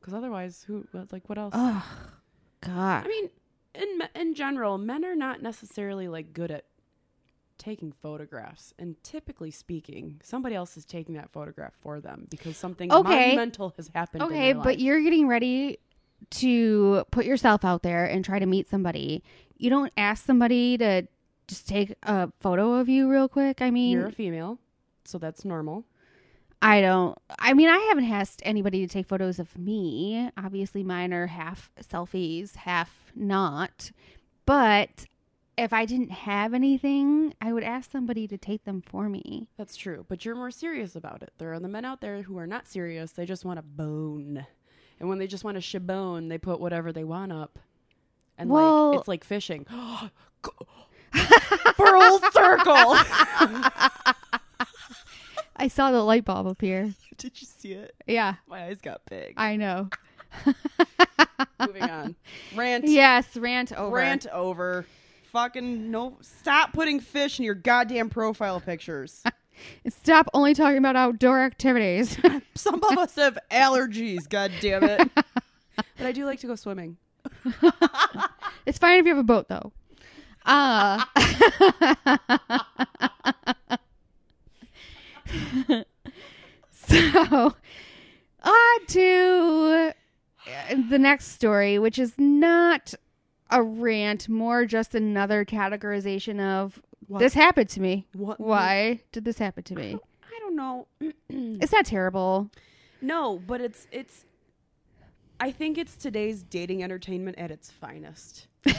[0.01, 1.55] because otherwise, who what- like what else?
[1.57, 1.85] Oh,
[2.63, 3.05] God.
[3.05, 3.31] I mean,
[3.75, 6.65] in in general, men are not necessarily like good at
[7.59, 12.91] taking photographs, and typically speaking, somebody else is taking that photograph for them because something
[12.93, 13.27] Okay.
[13.29, 14.23] monumental has happened.
[14.25, 14.79] Okay, but life.
[14.81, 15.79] you're getting ready
[16.31, 19.23] to put yourself out there and try to meet somebody.
[19.59, 21.07] You don't ask somebody to
[21.47, 23.63] just take a photo of you real quick.
[23.63, 24.59] I mean, you're a female,
[25.05, 25.85] so that's normal.
[26.63, 27.19] I don't.
[27.41, 30.31] I mean, I haven't asked anybody to take photos of me.
[30.39, 33.91] Obviously, mine are half selfies, half not.
[34.47, 35.07] But
[35.59, 39.49] if I didn't have anything, I would ask somebody to take them for me.
[39.59, 41.33] That's true, but you're more serious about it.
[41.39, 44.47] There are the men out there who are not serious; they just want a bone,
[45.01, 47.59] and when they just want a shabone, they put whatever they want up,
[48.39, 49.67] and Well- like it's like fishing.
[51.77, 52.97] Full circle.
[55.63, 56.93] I saw the light bulb appear.
[57.19, 57.95] Did you see it?
[58.09, 59.35] Yeah, My eyes got big.
[59.37, 59.91] I know.
[61.61, 62.17] Moving on.
[62.57, 62.89] Rant.
[62.89, 63.95] Yes, rant over.
[63.95, 64.85] Rant over.
[65.31, 66.19] Fucking no.
[66.21, 69.23] Stop putting fish in your goddamn profile pictures.
[69.89, 72.19] Stop only talking about outdoor activities.
[72.57, 74.29] Some of us have allergies.
[74.29, 75.09] God damn it.
[75.15, 76.97] but I do like to go swimming.
[78.67, 79.71] it's fine if you have a boat, though.
[80.45, 81.05] Uh,
[86.71, 87.55] so,
[88.43, 89.93] on to
[90.47, 92.95] uh, the next story, which is not
[93.51, 97.19] a rant, more just another categorization of What?
[97.21, 98.07] this happened to me.
[98.15, 98.41] What?
[98.41, 99.99] Why did this happen to me?
[100.25, 100.87] I don't know.
[101.61, 102.51] It's not terrible.
[103.01, 104.25] no, but it's it's.
[105.41, 108.47] I think it's today's dating entertainment at its finest.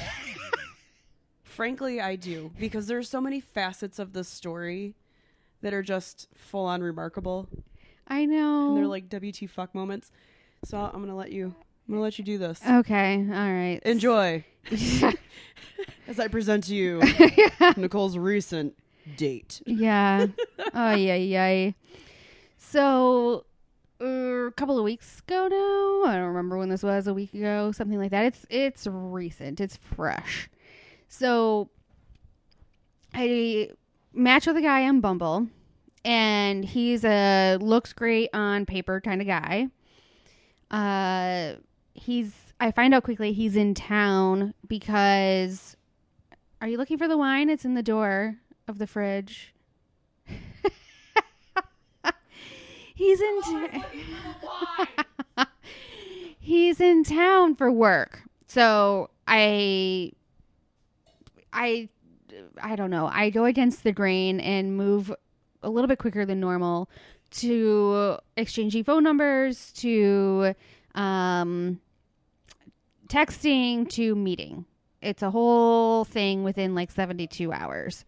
[1.43, 4.95] Frankly, I do because there's so many facets of this story
[5.63, 7.49] that are just full on remarkable.
[8.07, 8.69] I know.
[8.69, 10.11] and they're like WT fuck moments.
[10.65, 11.55] So I'm gonna let you.
[11.87, 12.61] I'm gonna let you do this.
[12.65, 13.79] okay, all right.
[13.83, 14.45] Enjoy
[16.07, 17.01] as I present to you
[17.77, 18.75] Nicole's recent
[19.17, 19.61] date.
[19.65, 20.27] Yeah.
[20.73, 21.71] oh yeah, yeah.
[22.57, 23.45] So
[24.01, 27.07] uh, a couple of weeks ago now, I don't remember when this was.
[27.07, 28.25] A week ago, something like that.
[28.25, 29.59] It's it's recent.
[29.61, 30.49] It's fresh.
[31.07, 31.69] So
[33.13, 33.69] I
[34.13, 35.47] matched with a guy on Bumble,
[36.05, 39.67] and he's a looks great on paper kind of guy.
[40.71, 41.55] Uh,
[41.93, 42.33] he's.
[42.59, 45.75] I find out quickly he's in town because.
[46.61, 47.49] Are you looking for the wine?
[47.49, 48.37] It's in the door
[48.69, 49.53] of the fridge.
[52.95, 53.41] He's in.
[53.41, 53.85] ta-
[56.39, 60.11] He's in town for work, so I,
[61.51, 61.89] I,
[62.61, 63.07] I don't know.
[63.11, 65.13] I go against the grain and move
[65.61, 66.89] a little bit quicker than normal
[67.31, 70.53] to exchanging phone numbers to
[70.95, 71.79] um,
[73.07, 74.65] texting to meeting.
[75.01, 78.05] It's a whole thing within like 72 hours.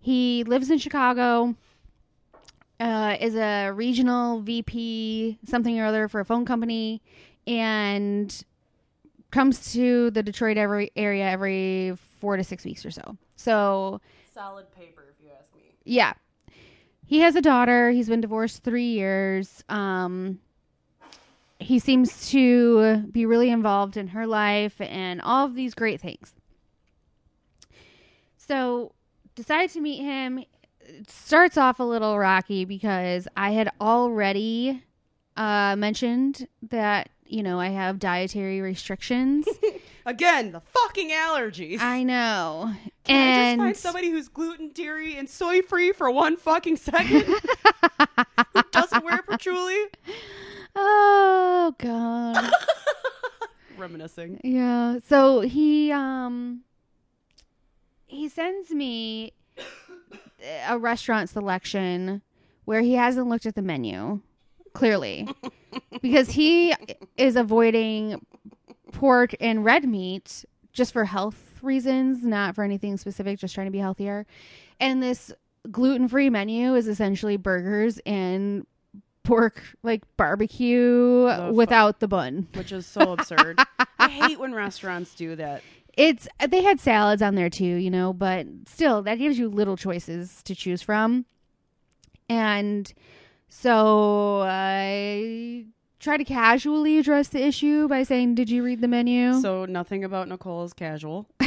[0.00, 1.54] He lives in Chicago,
[2.80, 7.02] uh, is a regional VP, something or other for a phone company,
[7.46, 8.44] and
[9.30, 13.16] comes to the Detroit every area every four to six weeks or so.
[13.34, 14.00] So,
[14.32, 15.62] Solid paper, if you ask me.
[15.84, 16.12] yeah.
[17.04, 17.90] He has a daughter.
[17.90, 19.62] He's been divorced three years.
[19.68, 20.38] Um,
[21.58, 26.32] he seems to be really involved in her life and all of these great things.
[28.36, 28.92] So,
[29.34, 30.38] decided to meet him.
[30.80, 34.82] It starts off a little rocky because I had already
[35.36, 39.48] uh, mentioned that you know, I have dietary restrictions.
[40.06, 41.80] Again, the fucking allergies.
[41.80, 42.74] I know.
[43.04, 46.76] Can I just and find somebody who's gluten, dairy, and soy free for one fucking
[46.76, 47.24] second?
[48.54, 49.86] Who doesn't wear patchouli?
[50.76, 52.50] oh god.
[53.78, 54.40] Reminiscing.
[54.44, 54.98] Yeah.
[55.06, 56.62] So he um
[58.06, 59.32] he sends me
[60.68, 62.20] a restaurant selection
[62.66, 64.20] where he hasn't looked at the menu
[64.72, 65.28] clearly
[66.00, 66.74] because he
[67.16, 68.24] is avoiding
[68.92, 73.70] pork and red meat just for health reasons, not for anything specific, just trying to
[73.70, 74.26] be healthier.
[74.80, 75.32] And this
[75.70, 78.66] gluten-free menu is essentially burgers and
[79.22, 82.48] pork like barbecue without the bun.
[82.54, 83.60] Which is so absurd.
[83.98, 85.62] I hate when restaurants do that.
[85.96, 89.76] it's they had salads on there too, you know, but still that gives you little
[89.76, 91.26] choices to choose from.
[92.28, 92.92] And
[93.54, 95.66] so I
[96.00, 100.04] try to casually address the issue by saying, "Did you read the menu?" So nothing
[100.04, 101.28] about Nicole is casual.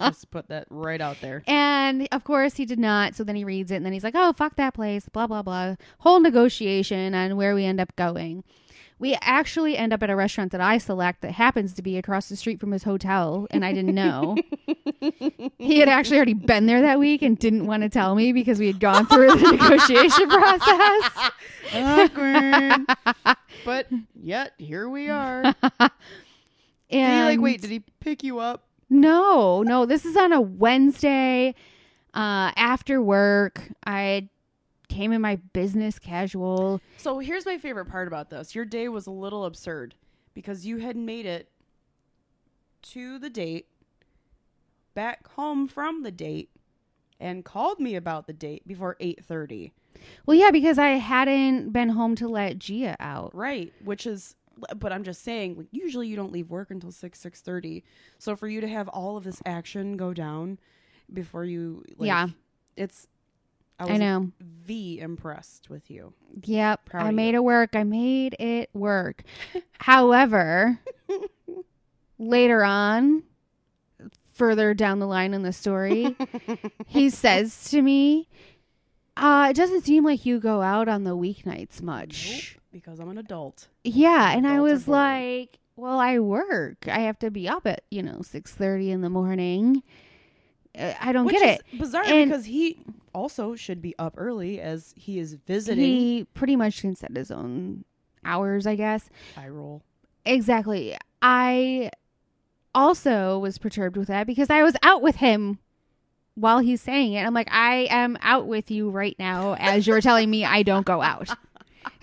[0.00, 1.42] Just put that right out there.
[1.48, 3.16] and of course he did not.
[3.16, 5.42] So then he reads it and then he's like, "Oh, fuck that place." Blah blah
[5.42, 5.74] blah.
[5.98, 8.44] Whole negotiation on where we end up going.
[8.98, 12.30] We actually end up at a restaurant that I select that happens to be across
[12.30, 14.36] the street from his hotel, and I didn't know.
[15.58, 18.58] he had actually already been there that week and didn't want to tell me because
[18.58, 21.30] we had gone through the negotiation process.
[21.74, 23.36] Awkward.
[23.66, 25.54] but yet here we are.
[26.90, 27.60] And like wait?
[27.60, 28.64] Did he pick you up?
[28.88, 29.84] No, no.
[29.84, 31.54] This is on a Wednesday
[32.14, 33.60] uh, after work.
[33.84, 34.28] I
[34.88, 36.80] came in my business casual.
[36.96, 38.54] So here's my favorite part about this.
[38.54, 39.94] Your day was a little absurd
[40.34, 41.50] because you had made it
[42.82, 43.66] to the date,
[44.94, 46.50] back home from the date,
[47.18, 49.72] and called me about the date before 8:30.
[50.26, 53.34] Well, yeah, because I hadn't been home to let Gia out.
[53.34, 54.36] Right, which is
[54.74, 57.82] but I'm just saying like usually you don't leave work until 6 6:30.
[58.18, 60.58] So for you to have all of this action go down
[61.12, 62.28] before you like, Yeah.
[62.76, 63.06] it's
[63.78, 64.32] I I, know.
[64.40, 66.12] V impressed with you.
[66.44, 66.86] Yep.
[66.86, 67.36] Proud I made you.
[67.36, 67.76] it work.
[67.76, 69.22] I made it work.
[69.78, 70.78] However,
[72.18, 73.22] later on,
[74.32, 76.16] further down the line in the story,
[76.86, 78.28] he says to me,
[79.16, 82.54] uh, it doesn't seem like you go out on the weeknights much.
[82.54, 83.68] Nope, because I'm an adult.
[83.84, 86.86] Yeah, and I Adults was like, well, I work.
[86.88, 89.82] I have to be up at, you know, 6:30 in the morning.
[90.78, 91.78] I don't Which get it.
[91.78, 92.78] bizarre And- because he
[93.14, 95.82] also should be up early as he is visiting.
[95.84, 97.84] He pretty much can set his own
[98.24, 99.08] hours, I guess.
[99.36, 99.82] I roll.
[100.24, 100.96] Exactly.
[101.22, 101.90] I
[102.74, 105.58] also was perturbed with that because I was out with him
[106.34, 107.24] while he's saying it.
[107.24, 110.84] I'm like, I am out with you right now as you're telling me I don't
[110.84, 111.30] go out.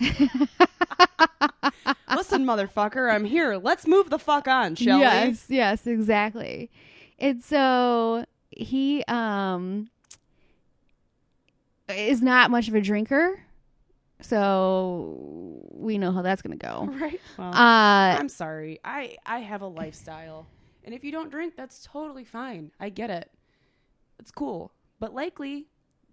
[2.10, 3.56] Listen, motherfucker, I'm here.
[3.56, 5.02] Let's move the fuck on, shall we?
[5.02, 6.70] yes, yes, exactly.
[7.18, 8.24] And so
[8.56, 9.88] he um
[11.88, 13.40] is not much of a drinker.
[14.20, 15.18] So
[15.72, 16.88] we know how that's going to go.
[17.00, 17.20] Right.
[17.36, 18.80] Well, Uh I'm sorry.
[18.84, 20.46] I I have a lifestyle,
[20.84, 22.70] and if you don't drink, that's totally fine.
[22.80, 23.30] I get it.
[24.18, 25.66] It's cool, but likely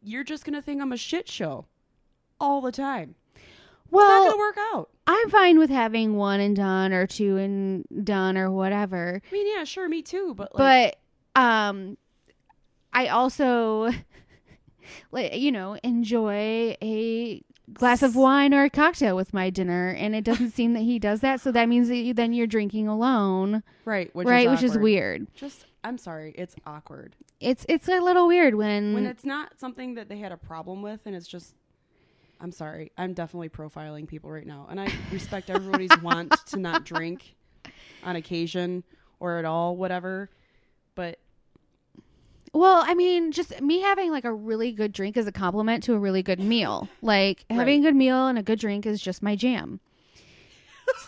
[0.04, 1.66] you're just gonna think I'm a shit show
[2.40, 3.16] all the time.
[3.36, 3.44] It's
[3.94, 4.90] not well, gonna work out.
[5.06, 9.22] I'm fine with having one and done or two and done or whatever.
[9.30, 10.98] I mean, yeah, sure, me too, but like,
[11.36, 11.98] but um
[12.94, 13.92] I also
[15.12, 20.14] like you know enjoy a glass of wine or a cocktail with my dinner and
[20.14, 22.86] it doesn't seem that he does that so that means that you, then you're drinking
[22.86, 27.90] alone right, which right is which is weird Just, I'm sorry, it's awkward it's it's
[27.90, 31.16] a little weird when, when it's not something that they had a problem with, and
[31.16, 31.56] it's just.
[32.40, 32.92] I'm sorry.
[32.98, 37.36] I'm definitely profiling people right now, and I respect everybody's want to not drink
[38.04, 38.84] on occasion
[39.20, 40.30] or at all, whatever.
[40.96, 41.20] But
[42.54, 45.94] well i mean just me having like a really good drink is a compliment to
[45.94, 49.22] a really good meal like having a good meal and a good drink is just
[49.24, 49.80] my jam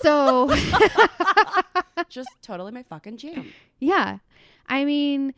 [0.01, 0.47] so
[2.09, 3.51] just totally my fucking jam.
[3.79, 4.19] yeah
[4.67, 5.33] i mean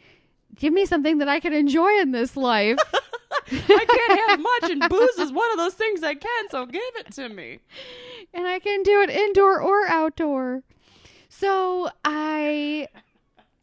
[0.56, 2.78] give me something that i can enjoy in this life
[3.52, 6.50] I can't have much, and booze is one of those things I can.
[6.50, 7.60] So give it to me.
[8.34, 10.64] and I can do it indoor or outdoor.
[11.30, 12.88] So I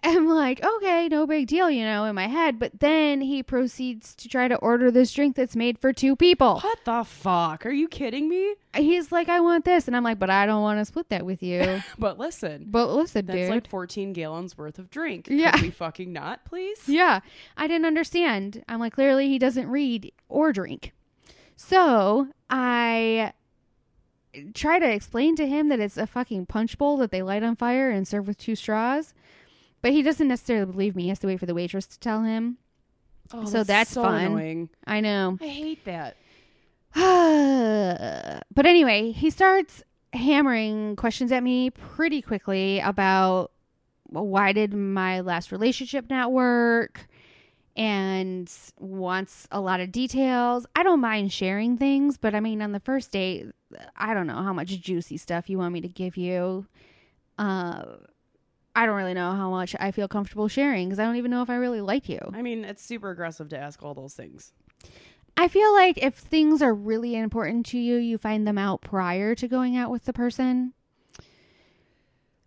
[0.03, 2.59] am like, okay, no big deal, you know, in my head.
[2.59, 6.61] But then he proceeds to try to order this drink that's made for two people.
[6.61, 7.65] What the fuck?
[7.65, 8.55] Are you kidding me?
[8.75, 9.87] He's like, I want this.
[9.87, 11.83] And I'm like, but I don't want to split that with you.
[11.99, 13.51] But listen, but listen, that's dude.
[13.51, 15.29] like 14 gallons worth of drink.
[15.31, 15.53] Yeah.
[15.53, 16.81] Could we fucking not, please?
[16.89, 17.21] yeah,
[17.57, 18.65] I didn't understand.
[18.69, 20.93] I'm like, clearly he doesn't read or drink.
[21.55, 23.35] So I
[24.55, 27.55] try to explain to him that it's a fucking punch bowl that they light on
[27.55, 29.15] fire and serve with two straws.
[29.83, 31.05] But he doesn't necessarily believe me.
[31.05, 32.59] He has to wait for the waitress to tell him.
[33.33, 34.25] Oh, So that's so fun.
[34.25, 34.69] annoying.
[34.87, 35.39] I know.
[35.41, 36.17] I hate that.
[38.55, 43.51] but anyway, he starts hammering questions at me pretty quickly about
[44.11, 47.09] well, why did my last relationship not work
[47.75, 50.67] and wants a lot of details.
[50.77, 53.47] I don't mind sharing things, but I mean on the first date,
[53.97, 56.67] I don't know how much juicy stuff you want me to give you.
[57.39, 57.85] Uh
[58.75, 61.43] I don't really know how much I feel comfortable sharing because I don't even know
[61.43, 62.21] if I really like you.
[62.33, 64.53] I mean, it's super aggressive to ask all those things.
[65.37, 69.35] I feel like if things are really important to you, you find them out prior
[69.35, 70.75] to going out with the person.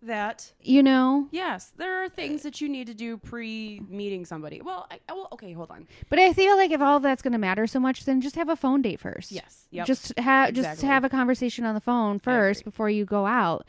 [0.02, 1.26] That You know?
[1.32, 4.60] yes, there are things that you need to do pre meeting somebody.
[4.60, 5.88] Well, I, well, okay, hold on.
[6.08, 8.48] But I feel like if all that's going to matter so much, then just have
[8.48, 9.32] a phone date first.
[9.32, 9.86] Yes, yep.
[9.86, 13.66] Just have just have a conversation on the phone first before you go out.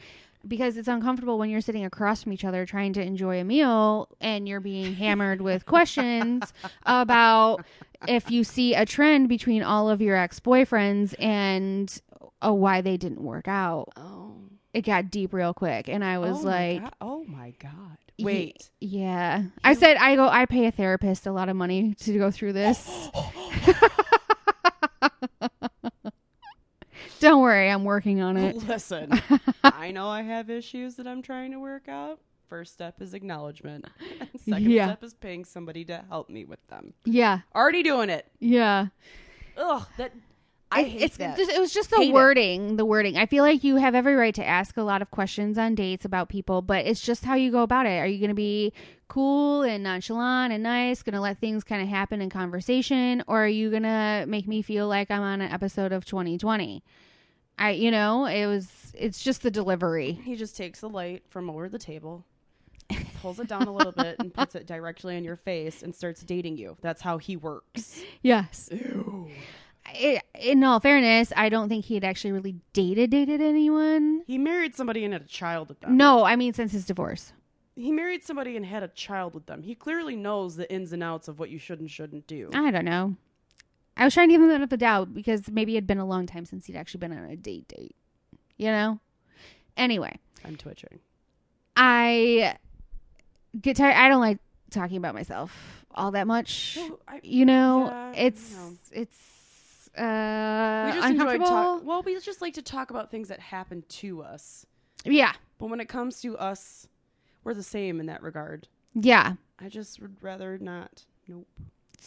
[0.48, 4.08] Because it's uncomfortable when you're sitting across from each other trying to enjoy a meal
[4.22, 6.54] and you're being hammered with questions
[6.86, 7.66] about
[8.08, 12.02] if you see a trend between all of your ex boyfriends and
[12.42, 13.90] oh, why they didn't work out.
[13.98, 14.36] oh,
[14.74, 16.94] It got deep real quick, and I was oh like, God.
[17.02, 18.70] oh my god, wait.
[18.80, 19.44] Yeah.
[19.64, 22.54] I said I go I pay a therapist a lot of money to go through
[22.54, 23.10] this.
[27.20, 28.55] Don't worry, I'm working on it.
[28.68, 29.11] Listen,
[29.63, 32.20] I know I have issues that I'm trying to work out.
[32.47, 33.86] First step is acknowledgement.
[34.38, 34.88] Second Yeah.
[34.88, 36.93] step is paying somebody to help me with them.
[37.03, 37.39] Yeah.
[37.53, 38.26] Already doing it.
[38.39, 38.88] Yeah.
[39.57, 40.13] Ugh, that
[40.72, 41.38] I It- hate it's that.
[41.38, 42.13] just- it was just the Hate it.
[42.13, 43.18] wording, the wording.
[43.18, 46.05] I feel like you have every right to ask a lot of questions on dates
[46.05, 47.97] about people, but it's just how you go about it.
[47.99, 48.72] Are you going to be
[49.09, 53.43] cool and nonchalant and nice, going to let things kind of happen in conversation, or
[53.45, 56.84] are you going to make me feel like I'm on an episode of 2020?
[57.58, 58.93] I, you know, it was.
[58.93, 60.14] It's just the delivery.
[60.24, 62.26] He just takes the light from over the table,
[63.22, 66.22] pulls it down a little bit, and puts it directly in your face and starts
[66.22, 66.78] dating you.
[66.82, 68.01] That's how he works.
[68.22, 68.70] Yes.
[68.72, 69.30] Ew.
[69.86, 74.24] I in all fairness, I don't think he had actually really dated dated anyone.
[74.28, 75.97] He married somebody and had a child with them.
[75.97, 77.34] No, I mean since his divorce.
[77.76, 79.62] He married somebody and had a child with them.
[79.62, 82.49] He clearly knows the ins and outs of what you should and shouldn't do.
[82.53, 83.16] I don't know.
[83.98, 85.98] I was trying to give him that of the doubt because maybe it had been
[85.98, 87.95] a long time since he'd actually been on a date date.
[88.58, 89.00] You know?
[89.76, 91.00] Anyway, I'm twitching.
[91.76, 92.58] I
[93.62, 94.39] get tired I don't like
[94.72, 96.78] talking about myself all that much.
[96.80, 98.74] Well, I- You know, Yeah, it's no.
[98.91, 101.45] it's uh we just enjoy uncomfortable.
[101.48, 101.86] talk.
[101.86, 104.66] Well, we just like to talk about things that happen to us.
[105.06, 105.34] yeah.
[105.60, 106.88] But when it comes to us,
[107.43, 108.68] we're the same in that regard.
[108.93, 109.34] Yeah.
[109.60, 111.06] I just would rather not.
[111.28, 111.48] Nope.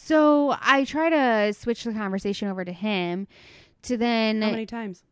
[0.03, 3.27] So I try to switch the conversation over to him
[3.83, 5.03] to then How many times?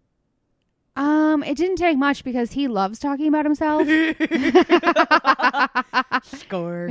[0.96, 3.88] um it didn't take much because he loves talking about himself.
[6.24, 6.90] Score.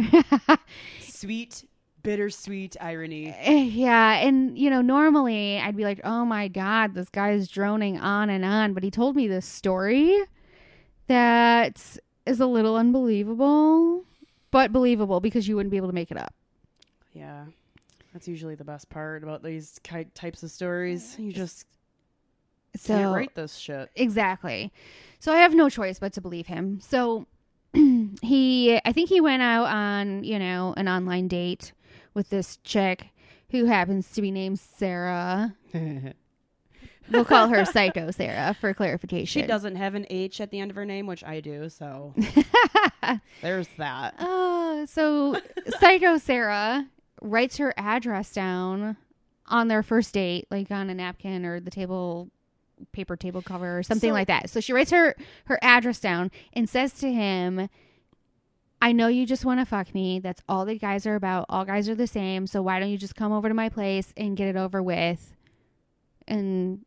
[1.01, 1.65] Sweet,
[2.05, 3.35] bittersweet irony.
[3.37, 7.49] Eh, yeah, and you know, normally I'd be like, "Oh my god, this guy is
[7.49, 10.17] droning on and on," but he told me this story
[11.09, 14.05] that is a little unbelievable,
[14.53, 16.33] but believable because you wouldn't be able to make it up.
[17.13, 17.47] Yeah.
[18.19, 19.79] That's usually the best part about these
[20.13, 21.15] types of stories.
[21.21, 21.67] You just
[22.75, 23.91] So can't write this shit.
[23.95, 24.73] Exactly.
[25.21, 26.81] So I have no choice but to believe him.
[26.81, 27.29] So
[27.73, 31.73] he, I think he went out on, you know, an online date
[32.13, 33.11] with this chick
[33.51, 35.55] who happens to be named Sarah.
[37.09, 39.43] We'll call her Psycho Sarah for clarification.
[39.43, 42.17] She doesn't have an H at the end of her name, which I do, so
[43.43, 44.21] there's that.
[44.21, 45.41] Uh, so
[45.79, 46.89] Psycho Sarah
[47.23, 48.97] writes her address down
[49.47, 52.31] on their first date, like on a napkin or the table
[52.93, 54.51] paper table cover or something So- like that.
[54.51, 55.17] So she writes her
[55.47, 57.69] her address down and says to him,
[58.81, 60.21] I know you just want to fuck me.
[60.21, 61.47] That's all that guys are about.
[61.49, 62.47] All guys are the same.
[62.47, 65.35] So why don't you just come over to my place and get it over with?
[66.29, 66.85] And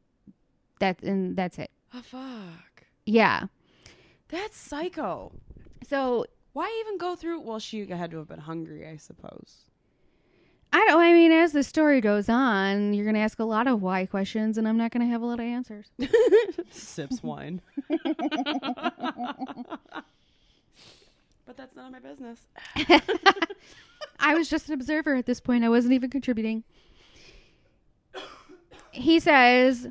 [0.79, 1.69] that and that's it.
[1.93, 2.85] Oh, fuck.
[3.05, 3.47] Yeah.
[4.29, 5.33] That's psycho.
[5.89, 7.41] So Why even go through?
[7.41, 9.65] Well, she had to have been hungry, I suppose.
[10.73, 11.01] I don't.
[11.01, 14.05] I mean, as the story goes on, you're going to ask a lot of why
[14.05, 15.87] questions, and I'm not going to have a lot of answers.
[16.71, 17.61] Sips wine.
[17.89, 17.99] but
[21.57, 22.47] that's none of my business.
[24.19, 25.63] I was just an observer at this point.
[25.65, 26.63] I wasn't even contributing.
[28.91, 29.89] He says,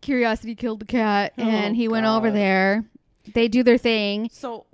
[0.00, 2.84] "Curiosity killed the cat," oh, and Oh, he went over there.
[3.34, 4.28] They do their thing.
[4.32, 4.66] So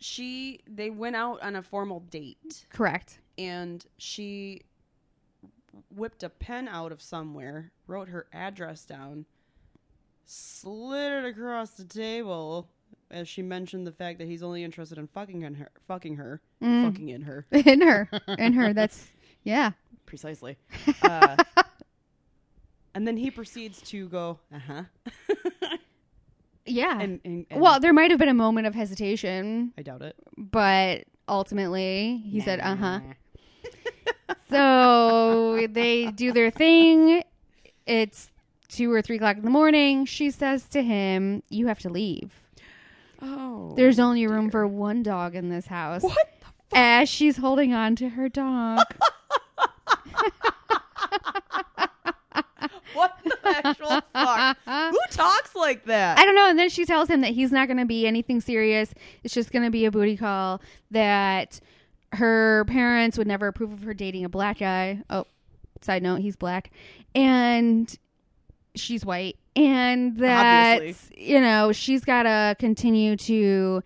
[0.00, 3.19] she, they went out on a formal date, Correct.
[3.40, 4.62] And she
[5.94, 9.24] whipped a pen out of somewhere, wrote her address down,
[10.26, 12.68] slid it across the table
[13.10, 16.40] as she mentioned the fact that he's only interested in fucking in her, fucking her,
[16.62, 16.84] Mm.
[16.92, 18.72] fucking in her, in her, in her.
[18.72, 19.06] That's
[19.42, 19.72] yeah.
[20.06, 20.56] precisely.
[21.02, 21.36] Uh,
[22.94, 24.82] and then he proceeds to go, uh huh,
[26.66, 27.00] Yeah.
[27.00, 30.16] and, and, and well, there might have been a moment of hesitation, I doubt it.
[30.36, 33.00] but ultimately he said, "Uh huh."
[34.48, 37.22] So they do their thing.
[37.86, 38.30] It's
[38.68, 40.06] two or three o'clock in the morning.
[40.06, 42.32] She says to him, "You have to leave.
[43.22, 46.16] Oh, There's only room for one dog in this house." what?
[46.70, 48.84] The As she's holding on to her dog.
[52.94, 54.56] what the actual fuck?
[54.66, 56.18] Who talks like that?
[56.18, 56.48] I don't know.
[56.48, 58.92] And then she tells him that he's not going to be anything serious.
[59.24, 60.60] It's just going to be a booty call.
[60.90, 61.60] That
[62.12, 65.02] her parents would never approve of her dating a black guy.
[65.10, 65.26] Oh,
[65.80, 66.70] side note, he's black.
[67.14, 67.94] And
[68.74, 69.36] she's white.
[69.56, 71.30] And that, Obviously.
[71.30, 73.82] you know, she's got to continue to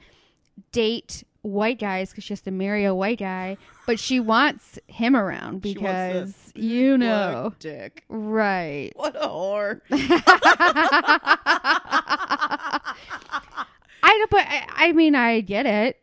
[0.72, 3.56] date white guys because she has to marry a white guy.
[3.86, 7.52] But she wants him around because, you know.
[7.58, 8.04] Dick.
[8.08, 8.92] Right.
[8.96, 9.80] What a whore.
[14.06, 15.98] I don't, but I, I mean, I get it.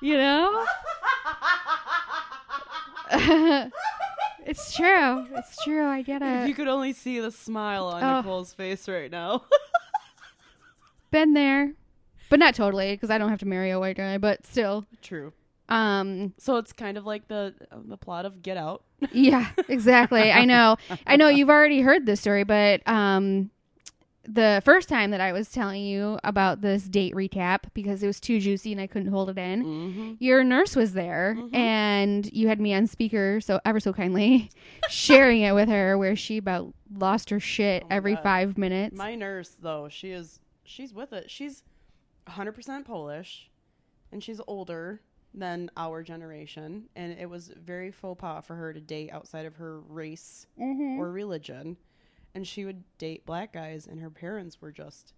[0.00, 0.64] you know?
[4.46, 5.26] it's true.
[5.34, 5.86] It's true.
[5.86, 6.42] I get it.
[6.42, 8.16] if you could only see the smile on Oh.
[8.20, 9.44] Nicole's face right now.
[11.10, 11.72] Been there.
[12.28, 14.84] But not totally, because I don't have to marry a white guy, but still.
[15.00, 15.32] True.
[15.68, 18.82] Um, So it's kind of like the the plot of Get Out.
[19.12, 20.30] Yeah, exactly.
[20.32, 20.76] I know.
[21.06, 23.50] I know you've already heard this story, but um
[24.28, 28.18] the first time that I was telling you about this date recap because it was
[28.18, 29.64] too juicy and I couldn't hold it in.
[29.64, 30.12] Mm-hmm.
[30.18, 31.54] Your nurse was there Mhm.
[31.54, 34.50] and you had me on speaker so ever so kindly
[34.88, 38.24] sharing it with her where she about lost her shit Oh every God.
[38.24, 38.96] 5 minutes.
[38.96, 41.30] My nurse, though, she is she's with it.
[41.30, 41.62] She's
[42.26, 43.48] 100% Polish,
[44.10, 45.00] and she's older
[45.36, 49.54] than our generation, and it was very faux pas for her to date outside of
[49.56, 50.98] her race Mhm.
[50.98, 51.76] or religion,
[52.34, 55.12] and she would date black guys, and her parents were just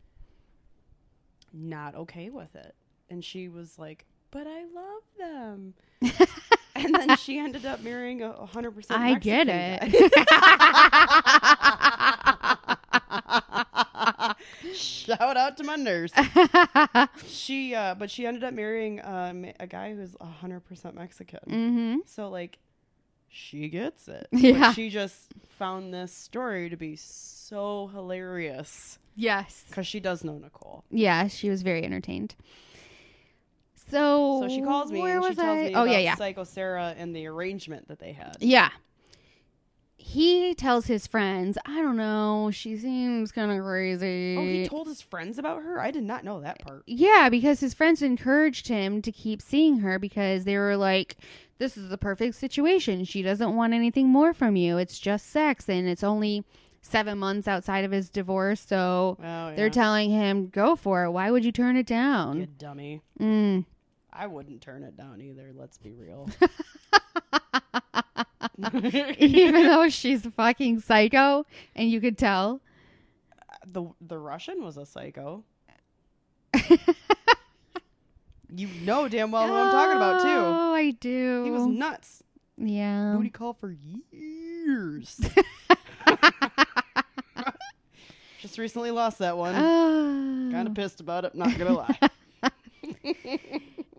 [1.52, 2.74] not okay with it,
[3.08, 5.74] and she was like, "But I love them."
[6.74, 9.82] and then she ended up marrying a 100% I get it.
[14.74, 16.12] Shout out to my nurse.
[17.26, 21.40] She, uh, but she ended up marrying um, a guy who's a hundred percent Mexican.
[21.46, 21.96] mhm.
[22.08, 22.58] So like,
[23.28, 24.26] she gets it.
[24.32, 24.58] Yeah.
[24.58, 29.64] But she just found this story to be so hilarious Yes.
[29.68, 30.84] because she does know Nicole.
[30.90, 32.34] Yeah, she was very entertained.
[33.90, 35.62] So So she calls me where and she was tells I?
[35.62, 38.36] me oh about yeah, yeah, Psycho Sarah and the arrangement that they had.
[38.40, 38.70] yeah.
[40.00, 44.36] He tells his friends, I don't know, she seems kind of crazy.
[44.38, 45.80] Oh, he told his friends about her.
[45.80, 46.84] I did not know that part.
[46.86, 51.16] yeah, because his friends encouraged him to keep seeing her because they were like,
[51.58, 53.04] "This is the perfect situation.
[53.04, 54.78] She doesn't want anything more from you.
[54.78, 56.44] It's just sex, and it's only."
[56.80, 59.52] Seven months outside of his divorce, so Oh, yeah.
[59.56, 61.10] they're telling him, "Go for it.
[61.10, 62.38] Why would you turn it down?
[62.38, 63.02] you down?" dummy.
[63.20, 63.64] Mm.
[64.12, 65.50] I wouldn't turn it down either.
[65.54, 66.30] Let's be real.
[69.18, 71.46] even though she's fucking psycho
[71.76, 72.60] and you could tell.
[73.66, 75.44] the the Russian was a psycho.
[78.50, 80.28] you know damn well who I'm talking about too.
[80.28, 81.44] Oh, I do.
[81.44, 82.22] He was nuts.
[82.56, 83.14] yeah.
[83.16, 83.76] Booty call for
[84.12, 85.20] years.
[88.40, 89.54] Just recently lost that one.
[90.48, 90.50] Oh.
[90.50, 91.34] kind of pissed about it.
[91.34, 91.98] Not gonna lie.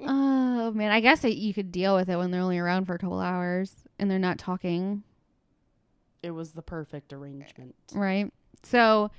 [0.03, 2.97] oh man, I guess you could deal with it when they're only around for a
[2.97, 5.03] couple hours and they're not talking,
[6.23, 7.75] it was the perfect arrangement.
[7.93, 8.31] right?
[8.63, 9.09] So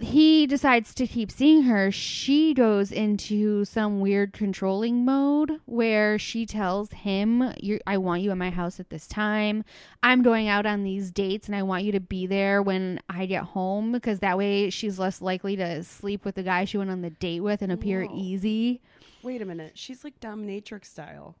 [0.00, 1.90] he decides to keep seeing her.
[1.90, 7.42] She goes into some weird controlling mode where she tells him,
[7.84, 9.64] I want you at my house at this time.
[10.00, 13.26] I'm going out on these dates and I want you to be there when I
[13.26, 16.90] get home because that way she's less likely to sleep with the guy she went
[16.90, 18.16] on the date with and appear Whoa.
[18.16, 18.80] easy.
[19.24, 19.72] Wait a minute.
[19.74, 21.34] She's like dominatrix style.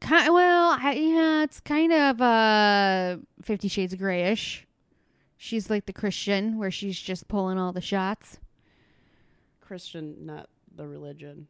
[0.00, 4.66] Ki well, I, yeah, it's kind of uh, Fifty Shades of Grayish.
[5.36, 8.38] She's like the Christian, where she's just pulling all the shots.
[9.60, 11.48] Christian, not the religion.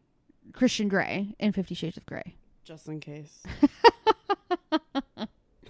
[0.52, 2.34] Christian Grey in Fifty Shades of Grey.
[2.64, 3.42] Just in case.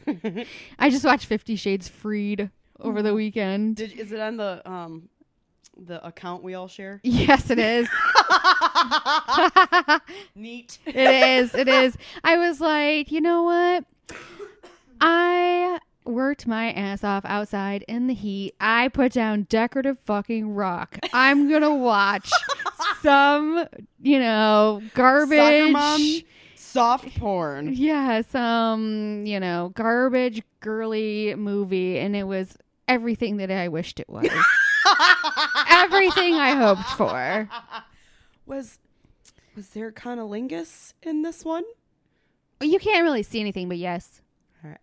[0.78, 2.50] I just watched Fifty Shades Freed
[2.80, 3.76] over the weekend.
[3.76, 5.08] Did is it on the um
[5.76, 7.00] the account we all share?
[7.02, 7.88] Yes, it is.
[10.34, 10.78] Neat.
[10.86, 11.54] It is.
[11.54, 11.96] It is.
[12.24, 13.84] I was like, you know what?
[15.00, 18.54] I worked my ass off outside in the heat.
[18.60, 20.98] I put down decorative fucking rock.
[21.12, 22.30] I'm gonna watch
[23.02, 23.66] some,
[24.00, 26.24] you know, garbage.
[26.56, 27.72] Soft porn.
[27.72, 32.56] Yeah, some, you know, garbage girly movie, and it was
[32.86, 34.26] everything that I wished it was.
[35.68, 37.48] everything I hoped for.
[38.48, 38.78] Was
[39.54, 41.64] was there conolingus in this one?
[42.60, 44.22] You can't really see anything, but yes.
[44.64, 44.80] All right.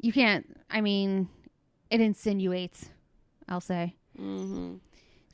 [0.00, 0.46] You can't.
[0.70, 1.28] I mean,
[1.90, 2.88] it insinuates.
[3.48, 3.96] I'll say.
[4.18, 4.76] Mm-hmm.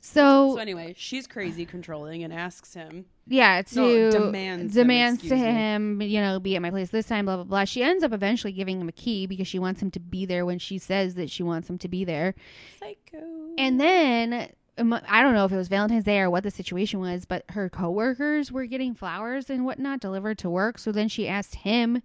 [0.01, 3.05] So, So anyway, she's crazy controlling and asks him.
[3.27, 4.87] yeah, to No, demands him,
[5.29, 5.41] to me.
[5.41, 7.25] him, you know, be at my place this time.
[7.25, 7.65] Blah blah blah.
[7.65, 10.45] She ends up eventually giving him a key because she wants him to be there
[10.45, 12.35] when she says that she wants him to be there.
[12.79, 13.23] Psycho.
[13.57, 17.25] And then I don't know if it was Valentine's Day or what the situation was,
[17.25, 20.77] but her coworkers were getting flowers and whatnot delivered to work.
[20.79, 22.01] So then she asked him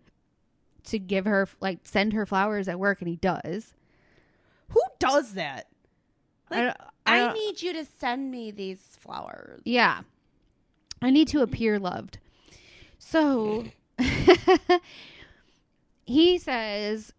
[0.85, 3.75] to give her like send her flowers at work, and he does.
[4.68, 5.66] who does that?
[6.51, 9.62] I Like, don't- I I, don't- need you to send me these flowers.
[9.64, 10.03] Yeah.
[11.03, 12.18] I need to appear loved.
[12.99, 13.64] So
[16.05, 17.12] he says,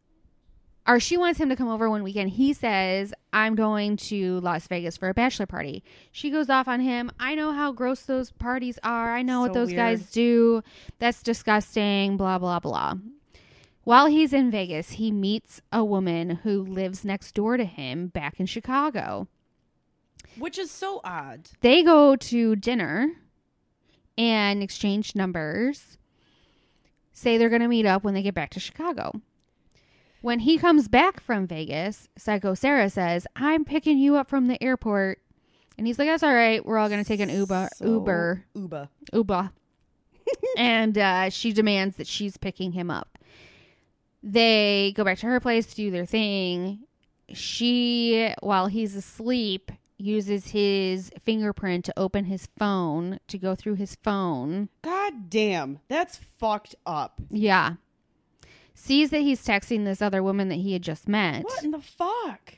[0.91, 2.31] or she wants him to come over one weekend.
[2.31, 5.85] He says, I'm going to Las Vegas for a bachelor party.
[6.11, 7.09] She goes off on him.
[7.17, 9.15] I know how gross those parties are.
[9.15, 9.77] I know what those weird.
[9.77, 10.61] guys do.
[10.99, 12.17] That's disgusting.
[12.17, 12.95] Blah, blah, blah.
[13.85, 18.37] While he's in Vegas, he meets a woman who lives next door to him back
[18.37, 19.29] in Chicago
[20.37, 21.51] Which is so odd.
[21.61, 23.13] they go to dinner
[24.17, 25.97] and exchange numbers
[27.13, 29.11] say they're going to meet up when they get back to chicago
[30.21, 34.61] when he comes back from vegas psycho sarah says i'm picking you up from the
[34.63, 35.19] airport.
[35.77, 36.63] And he's like that's all right.
[36.63, 38.89] We're all going to take an uber So- uber Uber.
[39.13, 39.49] uber.
[40.57, 43.17] And uh, she demands that she's picking him up.
[44.23, 46.81] They go back to her place to do their thing.
[47.33, 53.95] She while he's asleep uses his fingerprint to open his phone to go through his
[54.03, 54.69] phone.
[54.83, 57.19] God damn, that's fucked up.
[57.29, 57.73] yeah
[58.73, 61.79] sees that he's texting this other woman that he had just met What in the
[61.81, 62.55] fuck?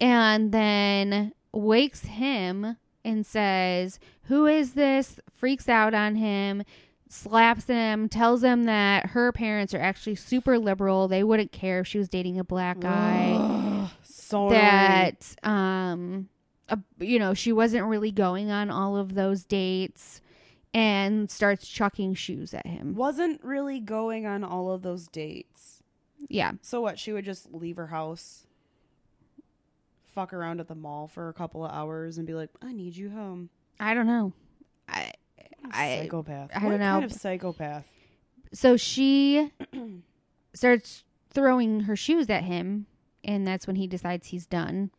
[0.00, 5.20] and then wakes him and says, Who is this?
[5.32, 6.62] Freaks out on him,
[7.08, 11.06] slaps him, tells him that her parents are actually super liberal.
[11.08, 13.34] They wouldn't care if she was dating a black guy.
[13.38, 16.28] Ugh, so that, um,
[16.68, 20.20] uh, you know, she wasn't really going on all of those dates
[20.74, 22.94] and starts chucking shoes at him.
[22.94, 25.82] wasn't really going on all of those dates.
[26.28, 26.52] Yeah.
[26.60, 26.98] So what?
[26.98, 28.46] She would just leave her house,
[30.02, 32.96] fuck around at the mall for a couple of hours, and be like, "I need
[32.96, 34.32] you home." I don't know.
[34.88, 35.12] I,
[35.70, 36.50] I, psychopath.
[36.54, 36.92] I what don't know.
[36.92, 37.86] kind of psychopath?
[38.54, 39.50] so she
[40.54, 42.86] starts throwing her shoes at him
[43.24, 44.90] and that's when he decides he's done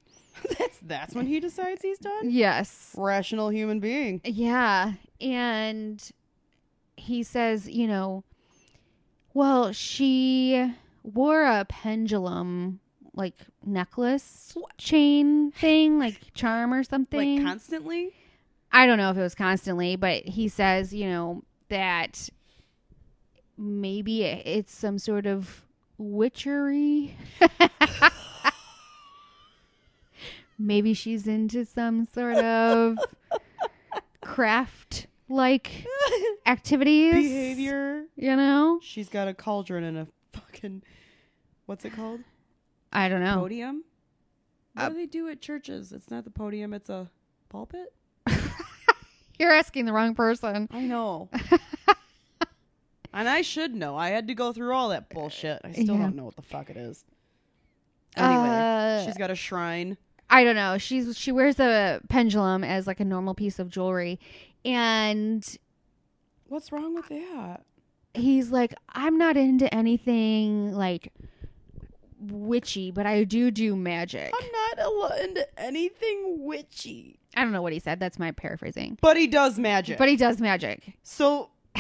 [0.60, 2.30] that's that's when he decides he's done.
[2.30, 4.22] yes Rational human being.
[4.24, 6.12] yeah and
[6.98, 8.24] he says you know
[9.34, 10.74] well she
[11.04, 12.80] wore a pendulum
[13.14, 18.14] like necklace chain thing like charm or something Like constantly.
[18.72, 22.30] I don't know if it was constantly, but he says, you know, that
[23.58, 25.64] maybe it's some sort of
[25.98, 27.16] witchery.
[30.58, 32.98] maybe she's into some sort of
[34.22, 35.86] craft like
[36.46, 37.14] activities.
[37.14, 38.06] Behavior.
[38.16, 38.80] You know?
[38.82, 40.84] She's got a cauldron and a fucking
[41.66, 42.22] what's it called?
[42.94, 43.36] I don't know.
[43.40, 43.84] Podium.
[44.74, 45.92] What Uh, do they do at churches?
[45.92, 46.74] It's not the podium.
[46.74, 47.10] It's a
[47.50, 47.94] pulpit.
[49.40, 50.68] You're asking the wrong person.
[50.72, 51.30] I know.
[53.14, 53.96] and I should know.
[53.98, 55.60] I had to go through all that bullshit.
[55.64, 56.02] I still Yeah.
[56.04, 57.04] don't know what the fuck it is.
[58.16, 59.98] Anyway, Uh, she's got a shrine.
[60.30, 60.78] I don't know.
[60.78, 64.20] She's she wears a pendulum as like a normal piece of jewelry,
[64.64, 65.58] and
[66.48, 67.64] What's wrong with that?
[68.14, 71.12] he's like, I'm not into anything like
[72.20, 74.32] witchy, but I do do magic.
[74.34, 77.20] I'm not into anything witchy.
[77.36, 78.00] I don't know what he said.
[78.00, 78.98] That's my paraphrasing.
[79.02, 79.98] But he does magic.
[79.98, 80.94] But he does magic.
[81.04, 81.50] so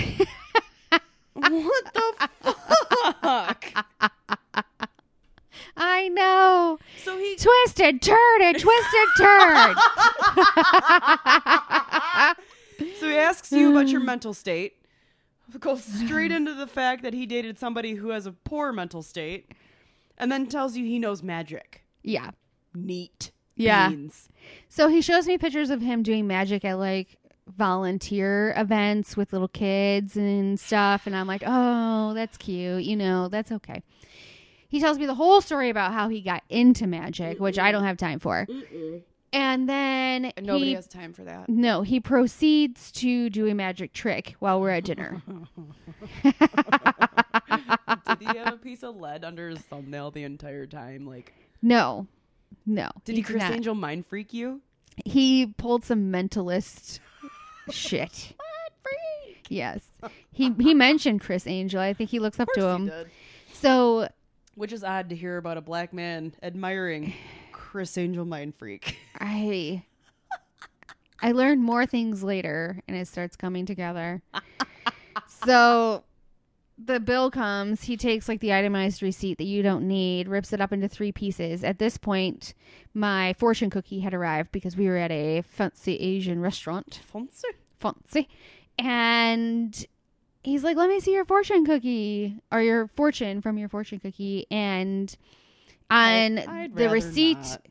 [1.34, 2.56] what the
[3.22, 3.86] fuck?
[5.78, 6.80] I know.
[7.04, 9.78] So he Twisted turd and twisted turd.
[13.00, 14.06] So he asks you about your mm.
[14.06, 14.74] mental state.
[15.60, 19.54] Goes straight into the fact that he dated somebody who has a poor mental state,
[20.18, 21.84] and then tells you he knows magic.
[22.04, 22.32] yeah.
[22.74, 23.32] Neat.
[23.56, 23.88] Yeah.
[23.90, 24.28] Beans.
[24.68, 27.16] So he shows me pictures of him doing magic at like
[27.48, 31.08] volunteer events with little kids and stuff.
[31.08, 32.84] And I'm like, oh, that's cute.
[32.84, 33.82] You know, that's okay.
[34.70, 37.84] He tells me the whole story about how he got into magic, which I don't
[37.84, 38.48] have time for.
[39.34, 41.50] And then And nobody he, has time for that.
[41.50, 45.22] no, he proceeds to do a magic trick while we're at dinner.
[46.24, 51.06] Did he have a piece of lead under his thumbnail the entire time?
[51.06, 52.08] Like, No,
[52.66, 52.90] no.
[53.04, 53.52] did he, did Criss not.
[53.54, 54.62] Angel mind freak you?
[55.04, 57.00] He pulled some mentalist
[57.70, 58.34] shit.
[59.50, 59.84] Yes,
[60.32, 61.80] he he mentioned Criss Angel.
[61.80, 62.90] I think he looks up Of to course he him.
[62.90, 63.12] did.
[63.54, 64.08] So
[64.56, 67.14] Which is odd to hear about a black man admiring
[67.52, 68.98] Criss Angel mind freak.
[69.20, 69.84] I
[71.22, 74.22] I learned more things later, and it starts coming together.
[75.46, 76.04] so
[76.78, 77.84] the bill comes.
[77.84, 81.12] He takes like the itemized receipt that you don't need, rips it up into three
[81.12, 81.64] pieces.
[81.64, 82.54] At this point,
[82.94, 87.02] my fortune cookie had arrived because we were at a fancy Asian restaurant.
[87.06, 87.48] Fancy.
[87.80, 88.28] fancy.
[88.78, 89.86] And
[90.46, 94.46] he's like, let me see your fortune cookie or your fortune from your fortune cookie.
[94.52, 95.16] And
[95.90, 97.66] on I'd the receipt, not.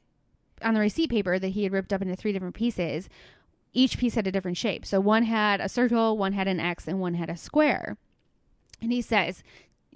[0.63, 3.09] on the receipt paper that he had ripped up into three different pieces,
[3.73, 4.85] each piece had a different shape.
[4.87, 7.97] So one had a circle, one had an X, and one had a square.
[8.83, 9.43] And he says,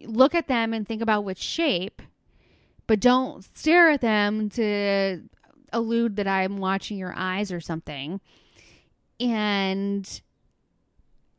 [0.05, 2.01] look at them and think about which shape,
[2.87, 5.22] but don't stare at them to
[5.72, 8.20] allude that I'm watching your eyes or something.
[9.20, 10.20] And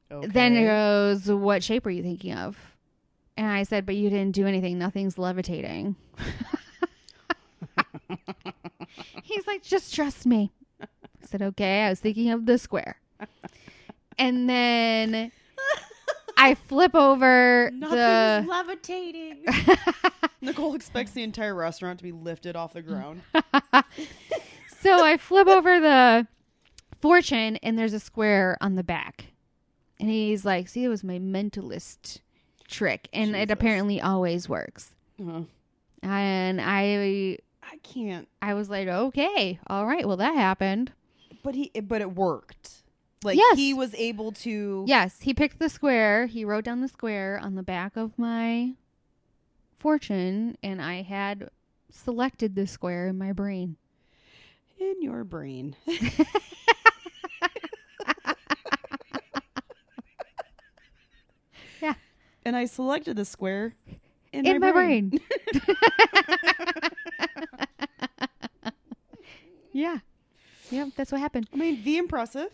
[0.09, 2.57] then it goes, What shape are you thinking of?
[3.37, 4.77] And I said, But you didn't do anything.
[4.79, 5.95] Nothing's levitating.
[9.23, 10.51] He's like, Just trust me.
[10.81, 10.85] I
[11.25, 11.83] said, Okay.
[11.83, 12.99] I was thinking of the square.
[14.17, 15.31] And then
[16.37, 18.39] I flip over Nothing the.
[18.43, 19.45] is levitating.
[20.41, 23.21] Nicole expects the entire restaurant to be lifted off the ground.
[24.81, 26.27] so I flip over the
[27.01, 29.25] fortune, and there's a square on the back.
[29.99, 32.19] And he's like, See, it was my mentalist
[32.67, 33.09] trick.
[33.13, 34.93] And it apparently always works.
[35.21, 35.41] Uh-huh.
[36.01, 38.27] And I I can't.
[38.41, 40.91] I was like, okay, all right, well that happened.
[41.43, 41.71] But he.
[41.81, 42.71] But it worked.
[43.23, 43.57] Like Yes.
[43.57, 44.85] he was able to.
[44.87, 46.25] Yes, he picked the square.
[46.27, 48.73] He wrote down the square on the back of my
[49.77, 51.49] fortune, and I had
[51.91, 53.75] selected the square in my brain.
[54.79, 55.75] In your brain.
[61.81, 61.93] Yeah.
[62.49, 63.75] And I selected the square
[64.33, 65.11] in, In my brain.
[69.71, 69.99] yeah.
[70.71, 71.47] Yeah, that's what happened.
[71.53, 72.49] I mean, the impressive.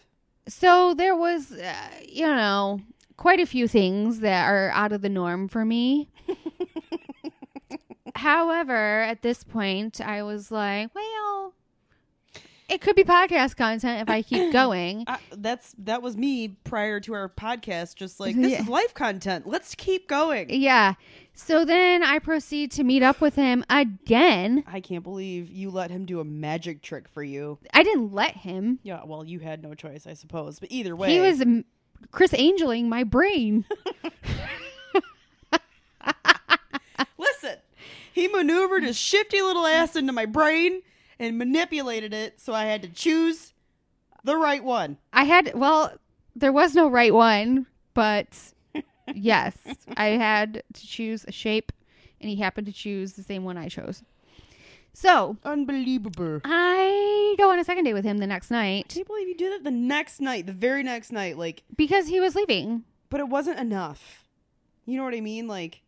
[0.50, 1.74] So there was, uh,
[2.06, 2.82] you know,
[3.16, 6.10] quite a few things that are out of the norm for me.
[8.18, 11.54] However, at this point, I was like, well,
[12.70, 15.04] it could be podcast content if I keep going.
[15.08, 17.96] I, that's that was me prior to our podcast.
[17.96, 18.62] Just like this Yeah.
[18.62, 19.46] is life content.
[19.48, 20.50] Let's keep going.
[20.50, 20.94] yeah.
[21.38, 24.64] So then I proceed to meet up with him again.
[24.68, 27.58] I can't believe you let him do a magic trick for you.
[27.74, 28.80] I didn't let him.
[28.84, 30.60] Yeah, well, you had no choice, I suppose.
[30.60, 31.66] But either way, He was um,
[32.12, 33.66] Criss Angeling my brain.
[37.18, 37.58] Listen,
[38.14, 40.82] he maneuvered his shifty little ass into my brain
[41.20, 43.54] and manipulated it, so I had to choose
[44.24, 44.98] the right one.
[45.14, 45.94] I had well,
[46.36, 48.54] there was no right one, but
[49.14, 49.56] yes,
[49.96, 51.72] I had to choose a shape,
[52.20, 54.04] and he happened to choose the same one I chose.
[54.94, 56.40] So Unbelievable.
[56.46, 59.36] I go on a second date with him the next I night can't believe you
[59.36, 61.38] did it the next night, the very next night.
[61.38, 62.86] Like, because he was leaving.
[63.10, 64.24] but it wasn't enough.
[64.86, 65.48] You know what I mean?
[65.48, 65.82] Like,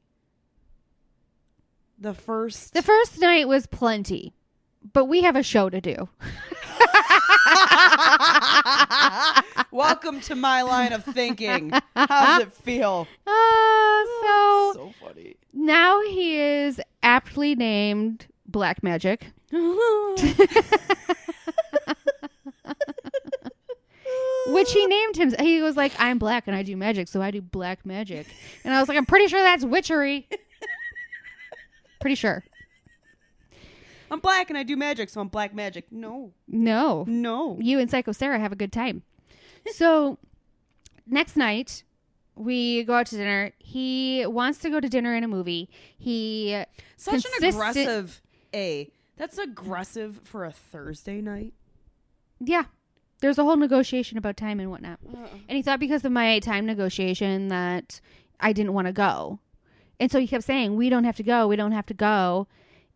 [1.97, 2.73] the first.
[2.73, 4.34] The first night was plenty,
[4.93, 6.07] but we have a show to do.
[9.71, 11.71] Welcome to my line of thinking.
[11.95, 13.07] How does it feel?
[13.27, 15.35] Uh, so so funny.
[15.53, 19.27] now he is aptly named Black Magic.
[24.47, 25.33] Which he named him.
[25.39, 28.27] He was like, I'm black and I do magic, so I do black magic.
[28.63, 30.27] And I was like, I'm pretty sure that's witchery.
[31.99, 32.43] pretty sure.
[34.09, 35.91] I'm black and I do magic, so I'm black magic.
[35.91, 37.03] No, No.
[37.07, 37.57] no.
[37.59, 39.03] You and Psycho Sarah have a good time.
[39.73, 40.17] So,
[41.05, 41.83] next night,
[42.35, 43.51] we go out to dinner.
[43.59, 45.69] He wants to go to dinner and a movie.
[45.97, 46.63] He,
[46.95, 48.21] Such an aggressive
[48.53, 48.89] A.
[49.17, 51.53] That's aggressive for a Thursday night.
[52.39, 52.65] yeah,
[53.19, 54.99] there's a whole negotiation about time and whatnot.
[55.11, 55.27] Uh-uh.
[55.49, 57.99] And he thought because of my time negotiation that
[58.39, 59.39] I didn't want to go.
[59.99, 61.47] And so he kept saying, We don't have to go.
[61.47, 62.47] We don't have to go.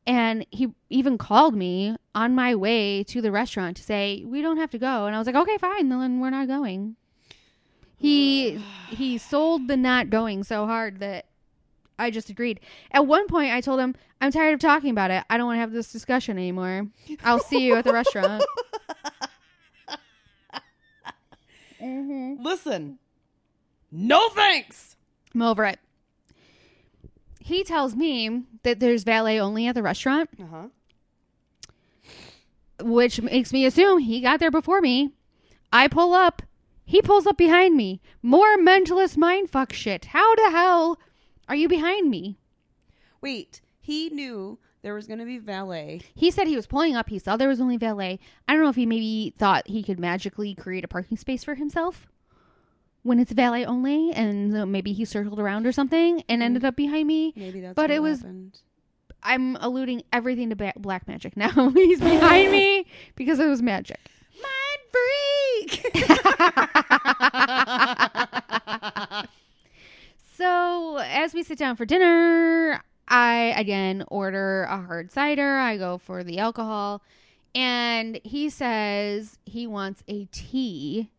[0.08, 4.58] And he even called me on my way to the restaurant to say, "We don't
[4.58, 5.90] have to go." And I was like, "Okay, fine.
[5.90, 6.96] Then we're not going."
[7.98, 11.28] He he sold the not going so hard that
[12.00, 12.60] I just agreed.
[12.92, 15.24] At one point, I told him, "I'm tired of talking about it.
[15.30, 16.88] I don't want to have this discussion anymore.
[17.24, 18.44] I'll see you at the restaurant."
[21.80, 22.44] mm-hmm.
[22.44, 22.98] Listen.
[23.92, 24.96] No thanks.
[25.36, 25.80] I'm over it.
[27.52, 30.68] He tells me that there's valet only at the restaurant, Uh-huh.
[32.82, 35.12] which makes me assume he got there before me.
[35.72, 36.42] I pull up.
[36.86, 38.00] He pulls up behind me.
[38.22, 40.06] More mentalist mindfuck shit.
[40.06, 40.98] How the hell
[41.50, 42.38] are you behind me?
[43.20, 46.02] Wait, he knew there was going to be valet.
[46.16, 47.10] He said he was pulling up.
[47.10, 48.20] He saw there was only valet.
[48.48, 51.56] I don't know if he maybe thought he could magically create a parking space for
[51.56, 52.08] himself
[53.04, 56.46] when it's valet only, and maybe he circled around or something and mm.
[56.46, 57.34] ended up behind me.
[57.36, 58.60] Maybe that's But what it was- happened.
[59.24, 61.70] I'm alluding everything to ba- black magic now.
[61.70, 64.00] He's behind me because it was magic.
[64.42, 64.82] Mind
[65.70, 65.96] freak.
[70.42, 75.58] So as we sit down for dinner, I again order a hard cider.
[75.58, 77.04] I go for the alcohol,
[77.54, 81.12] and he says he wants a tea.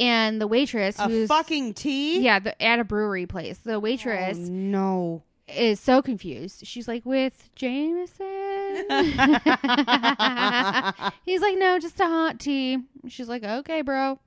[0.00, 2.20] And the waitress, a who's fucking tea?
[2.20, 5.22] yeah, the, at a brewery place, the waitress Oh, no.
[5.46, 6.66] is so confused.
[6.66, 8.26] She's like, "With Jameson?"
[11.24, 12.78] He's like, "No, just a hot tea."
[13.08, 14.18] She's like, "Okay, bro."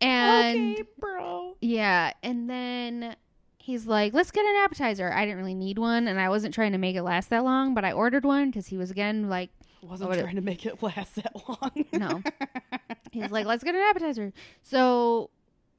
[0.00, 1.56] And okay, bro.
[1.60, 3.16] yeah, and then
[3.58, 6.72] he's like, "Let's get an appetizer." I didn't really need one, and I wasn't trying
[6.72, 9.50] to make it last that long, but I ordered one because he was again like,
[9.82, 11.84] Wasn't trying to make it last that long.
[11.92, 12.22] "No."
[13.12, 15.30] he's like, "Let's get an appetizer." So,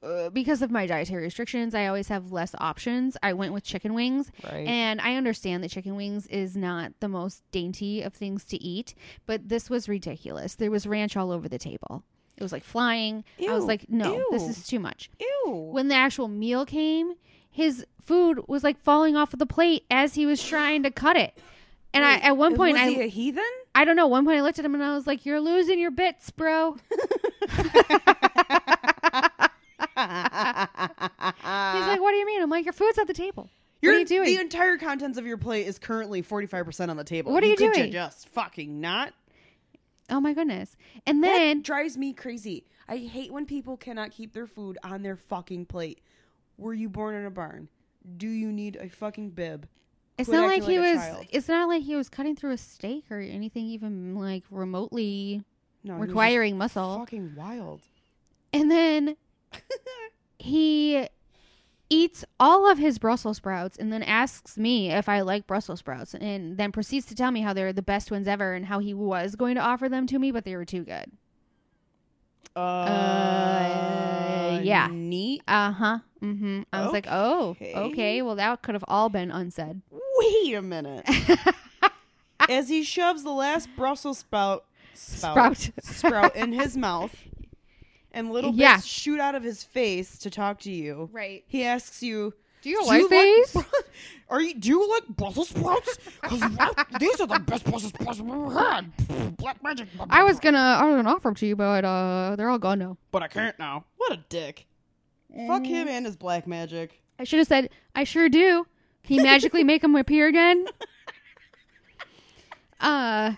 [0.04, 3.18] uh, because of my dietary restrictions, I always have less options.
[3.22, 4.68] I went with chicken wings, right.
[4.68, 8.96] and I understand that chicken wings is not the most dainty of things to eat,
[9.26, 10.56] but this was ridiculous.
[10.56, 12.04] There was ranch all over the table.
[12.38, 13.24] It was like flying.
[13.40, 15.70] I was like, "No, this is too much." Ew.
[15.72, 17.14] when the actual meal came,
[17.52, 21.18] his food was like falling off of the plate as he was trying to cut
[21.18, 21.38] it.
[21.94, 23.44] And I, at one point, was I, he a heathen?
[23.74, 24.08] I don't know.
[24.08, 26.76] One point, I looked at him and I was like, "You're losing your bits, bro."
[26.92, 27.00] He's
[31.88, 33.50] like, "What do you mean?" I'm like, "Your food's at the table.
[33.82, 36.98] Your- what are you doing?" The entire contents of your plate is currently 45% on
[36.98, 37.32] the table.
[37.32, 37.92] What are you could doing?
[37.92, 39.14] just fucking not?
[40.10, 40.76] oh my goodness!
[41.08, 42.66] And then that drives me crazy.
[42.88, 46.02] I hate when people cannot keep their food on their fucking plate.
[46.58, 47.70] Were you born in a barn?
[48.18, 49.68] Do you need a fucking bib?
[50.22, 51.04] It's not like he like was.
[51.04, 51.26] child.
[51.30, 55.44] It's not like he was cutting through a steak or anything even like remotely
[55.84, 57.00] No, he was just requiring muscle.
[57.00, 57.82] Fucking wild.
[58.54, 59.16] And then
[60.40, 61.08] he
[61.90, 66.14] eats all of his Brussels sprouts and then asks me if I like Brussels sprouts
[66.14, 68.94] and then proceeds to tell me how they're the best ones ever and how he
[68.94, 71.12] was going to offer them to me, but they were too good.
[72.56, 74.88] Uh, yeah.
[74.92, 75.42] Neat.
[75.48, 76.00] Uh huh.
[76.22, 76.62] Mm hmm.
[76.72, 77.74] I was like, oh, Okay.
[77.74, 78.22] okay.
[78.22, 79.82] Well, that could have all been unsaid.
[80.22, 81.06] Wait a minute.
[82.50, 85.58] As he shoves the last Brussels sprout Sprout.
[85.58, 87.16] sprout, sprout in his mouth
[88.12, 88.76] and little Yeah.
[88.78, 91.10] bits shoot out of his face to talk to you.
[91.12, 91.44] Right.
[91.48, 93.56] He asks you, Do you "Do like you these?
[94.30, 94.54] Are you?
[94.60, 95.98] Do you like Brussels sprouts?
[96.22, 96.40] Because
[97.00, 99.38] these are the best Brussels sprouts I've ever had.
[99.38, 99.88] Black magic.
[100.10, 102.80] I was gonna, I was gonna offer them to you, but uh, they're all gone
[102.80, 102.98] now.
[103.12, 103.84] but I can't now.
[103.98, 104.66] What a dick.
[105.48, 107.02] Fuck him and his black magic.
[107.20, 108.66] I should have said, I sure do.
[109.04, 110.66] Can you magically make him appear again?
[112.80, 113.34] Uh,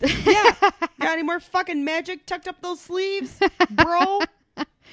[0.00, 0.54] Yeah.
[1.00, 3.38] Got any more fucking magic tucked up those sleeves,
[3.70, 4.20] bro?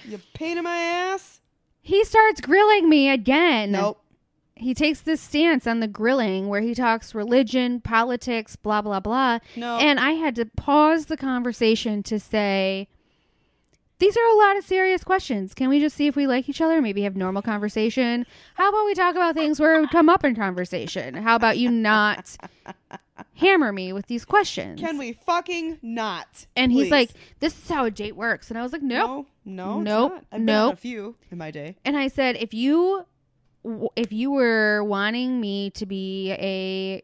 [0.05, 1.41] You pain in my ass?
[1.81, 3.71] he starts grilling me again.
[3.71, 3.99] Nope.
[4.55, 9.39] He takes this stance on the grilling where he talks religion, politics, blah, blah, blah.
[9.55, 9.77] No.
[9.79, 12.89] And I had to pause the conversation to say,
[13.99, 15.53] these are a lot of serious questions.
[15.53, 16.81] Can we just see if we like each other?
[16.81, 18.25] Maybe have normal conversation.
[18.55, 21.13] How about we talk about things where it would come up in conversation?
[21.15, 22.35] How about you not
[23.35, 24.79] hammer me with these questions?
[24.79, 26.47] Can we fucking not?
[26.55, 26.91] and he's please?
[26.91, 30.11] like, "This is how a date works." And I was like, "Nope." No, no, Nope.
[30.13, 30.25] not.
[30.31, 31.75] I've been on a few in my day.
[31.83, 33.05] And I said, "If you,
[33.95, 37.01] if you were wanting me to be a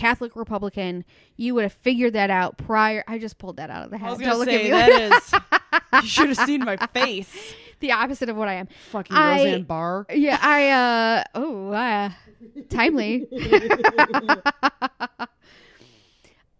[0.00, 1.04] Catholic Republican,
[1.36, 4.08] you would have figured that out prior." I just pulled that out of the hat.
[4.08, 5.00] I was Don't gonna look say at me.
[5.08, 5.34] that is.
[6.02, 7.54] You should have seen my face.
[7.80, 8.68] the opposite of what I am.
[8.90, 10.06] Fucking I- Roseanne Barr.
[10.10, 12.10] Yeah, I uh oh, uh,
[12.68, 13.26] timely.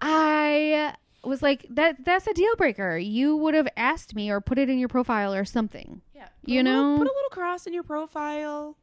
[0.01, 2.97] I was like that that's a deal breaker.
[2.97, 6.01] You would have asked me or put it in your profile or something.
[6.15, 6.97] Yeah, You know?
[6.99, 8.77] put a little cross in your profile.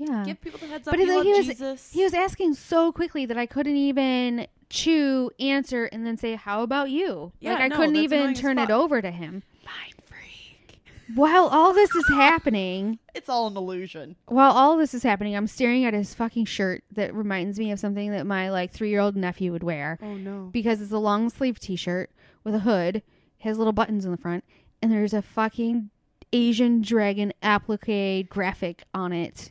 [0.00, 0.24] Yeah.
[0.24, 0.92] Give people the heads up.
[0.92, 1.92] But you then love he was- Jesus.
[1.92, 6.62] He was asking so quickly that I couldn't even chew, answer, and then say, "How
[6.62, 9.42] about you?" Yeah, like I no, couldn't even turn it over to him.
[9.64, 10.80] mind freak.
[11.14, 14.16] While all this is happening, It's all an illusion.
[14.26, 17.78] while all this is happening, I'm staring at his fucking shirt that reminds me of
[17.80, 20.48] something that my like three year old nephew would wear Oh no.
[20.52, 22.10] because it's a long sleeve t shirt
[22.44, 23.02] with a hood,
[23.40, 24.44] has little buttons in the front,
[24.80, 25.90] and there's a fucking
[26.32, 29.50] Asian dragon applique graphic on it.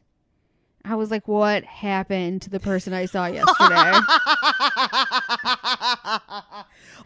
[0.90, 4.00] I was like, what happened to the person I saw yesterday?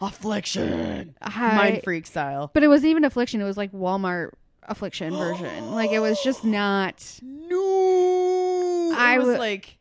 [0.00, 1.14] Affliction.
[1.20, 2.50] I- Mind freak style.
[2.54, 3.40] But it wasn't even affliction.
[3.40, 4.30] It was like Walmart
[4.62, 5.72] affliction version.
[5.72, 7.20] Like it was just not.
[7.22, 8.92] No.
[8.96, 9.78] I was w- like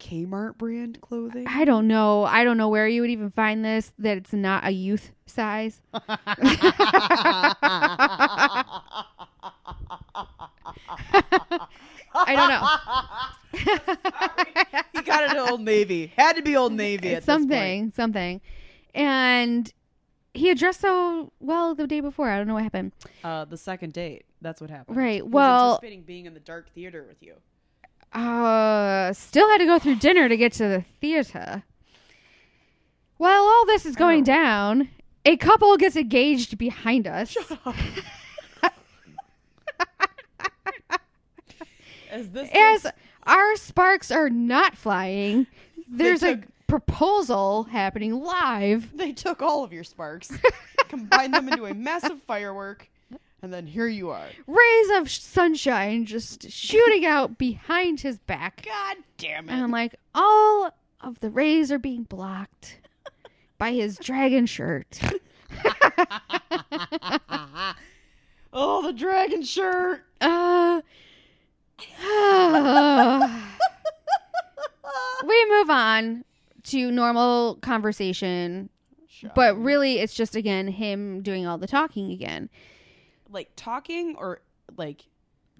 [0.00, 1.46] Kmart brand clothing.
[1.46, 2.24] I don't know.
[2.24, 3.92] I don't know where you would even find this.
[3.98, 5.80] That it's not a youth size.
[12.26, 12.34] I
[13.52, 13.82] don't know.
[14.94, 16.12] he got at Old Navy.
[16.16, 17.40] Had to be Old Navy at this point.
[17.42, 18.40] something, something,
[18.94, 19.72] and
[20.34, 22.28] he had dressed so well the day before.
[22.30, 22.92] I don't know what happened.
[23.24, 24.24] Uh, the second date.
[24.40, 24.96] That's what happened.
[24.96, 27.34] Right, well- anticipating being in the dark theater with you.
[28.12, 31.62] Uh, still had to go through dinner to get to the theater.
[33.16, 34.26] While all this is going Oh.
[34.26, 34.88] down,
[35.26, 37.36] a couple gets engaged behind us.
[42.10, 42.86] As this As
[43.24, 45.46] our sparks are not flying,
[45.88, 48.96] there's a proposal happening live.
[48.96, 50.30] they took all of your sparks,
[50.88, 52.88] combined them into a massive firework,
[53.42, 54.26] and then here you are.
[54.46, 58.64] Rays of sunshine just shooting out behind his back.
[58.64, 59.52] God damn it.
[59.52, 59.62] And!
[59.62, 62.78] I'm like, all of the rays are being blocked
[63.56, 65.00] by his dragon shirt.
[68.52, 70.04] oh, the dragon shirt.
[70.20, 70.82] Uh,
[75.26, 76.24] we move on
[76.64, 78.68] to normal conversation,
[79.34, 82.48] but really it's just again him doing all the talking again.
[83.30, 84.40] like talking or
[84.76, 85.04] like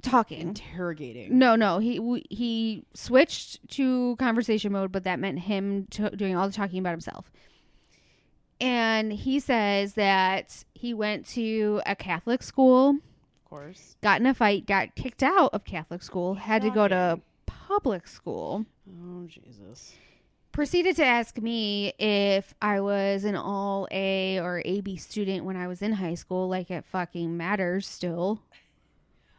[0.01, 0.41] Talking.
[0.41, 1.39] interrogating.
[1.39, 6.37] No, no, he w- he switched to conversation mode, but that meant him to doing
[6.37, 7.33] all the talking about himself.
[8.61, 12.99] And he says that he went to a Catholic school,
[13.49, 13.97] course.
[14.03, 18.07] got in a fight, got kicked out of Catholic school, had to go to public
[18.07, 18.65] school.
[18.89, 19.95] Oh Jesus.
[20.53, 25.69] proceeded to ask me if I was an all A or AB student when I
[25.69, 28.41] was in high school, like it fucking matters still.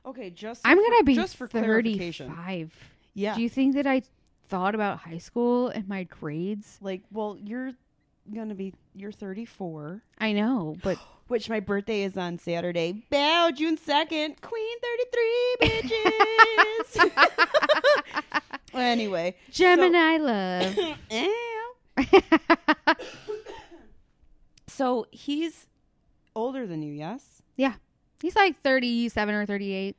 [0.06, 2.30] Okay, just I'm gonna be just for clarification.
[2.30, 2.74] 35.
[3.14, 3.36] Yeah.
[3.36, 4.04] Do you think that I
[4.48, 6.78] thought about high school and my grades?
[6.82, 7.74] like, well, you're
[8.34, 10.98] gonna be you're 34, I know, but
[11.30, 13.04] which my birthday is on Saturday.
[13.10, 14.42] Bow, June 2nd.
[14.42, 14.78] Queen
[15.62, 15.92] 33,
[16.92, 17.12] bitches.
[18.74, 20.78] anyway, Gemini love.
[24.80, 25.68] So he's
[26.38, 27.42] older than you, yes?
[27.58, 27.74] Yeah.
[28.22, 29.98] He's like 37 or 38.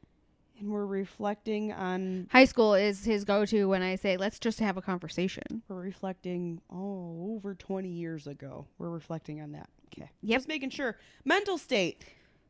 [0.59, 4.59] And we're reflecting on High school is his go to when I say, let's just
[4.61, 5.62] have a conversation.
[5.68, 8.68] we're reflecting oh over 20 years ago.
[8.78, 9.68] We're reflecting on that.
[9.93, 10.11] Okay.
[10.22, 10.38] Yep.
[10.38, 10.97] Just making sure.
[11.24, 12.05] Mental state.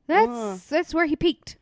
[0.06, 0.58] That's Uh.
[0.68, 1.56] that's where he peaked.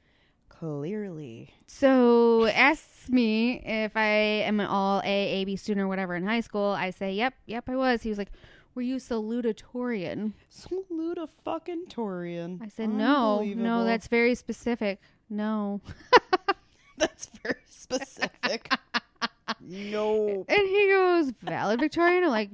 [0.48, 1.54] Clearly.
[1.66, 4.06] So asks me if I
[4.44, 5.06] am an all A,
[5.40, 6.70] A B student or whatever in high school.
[6.72, 8.02] I say, yep, yep, I was.
[8.02, 8.32] He was like,
[8.74, 10.32] were you salutatorian?
[10.48, 12.60] Salute a fucking Torian.
[12.62, 15.00] I said, no, no, that's very specific.
[15.30, 15.80] No.
[16.98, 18.72] that's very specific.
[19.60, 20.44] no.
[20.48, 22.24] And he goes, valid Victorian?
[22.24, 22.50] I'm like,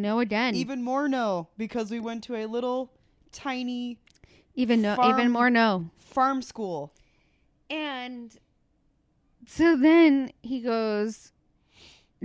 [0.00, 0.54] no again.
[0.54, 2.92] Even, more no, because we went to a little
[3.32, 3.98] tiny
[4.54, 5.90] even no, farm- even more no.
[5.96, 6.92] farm school.
[7.70, 8.36] And
[9.46, 11.32] so then he goes,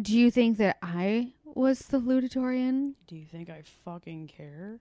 [0.01, 2.93] do you think that I was the salutatorian?
[3.07, 4.79] Do you think I fucking care?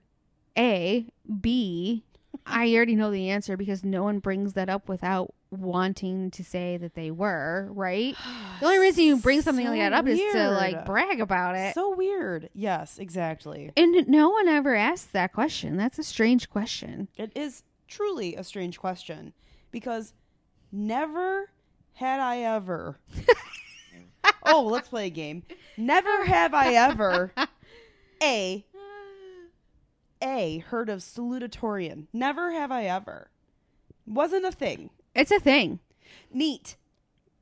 [0.57, 1.07] A,
[1.41, 2.03] B,
[2.45, 6.77] I already know the answer because no one brings that up without wanting to say
[6.77, 8.15] that they were, right?
[8.59, 11.75] The only reason you bring something like that up is to like brag about it.
[11.75, 12.49] So weird.
[12.55, 13.71] Yes, exactly.
[13.77, 15.77] and no one ever asks that question.
[15.77, 17.07] That's a strange question.
[17.17, 19.33] It is truly a strange question
[19.69, 20.13] because
[20.71, 21.51] never
[21.93, 22.99] had I ever.
[24.45, 25.43] oh, let's play a game.
[25.77, 27.31] Never have I ever
[28.23, 28.65] a
[30.21, 32.07] a heard of salutatorian.
[32.13, 33.29] Never have I ever.
[34.05, 34.89] Wasn't a thing.
[35.15, 35.79] It's a thing.
[36.31, 36.75] Neat.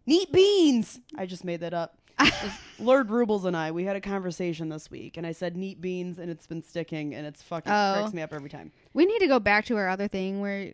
[0.06, 1.00] Neat beans.
[1.18, 1.98] I just made that up.
[2.80, 6.18] Lord Rubles and I, we had a conversation this week, and I said neat beans,
[6.18, 7.94] and it's been sticking, and it's fucking Oh.
[7.98, 8.72] cracks me up every time.
[8.94, 10.74] We need to go back to our other thing where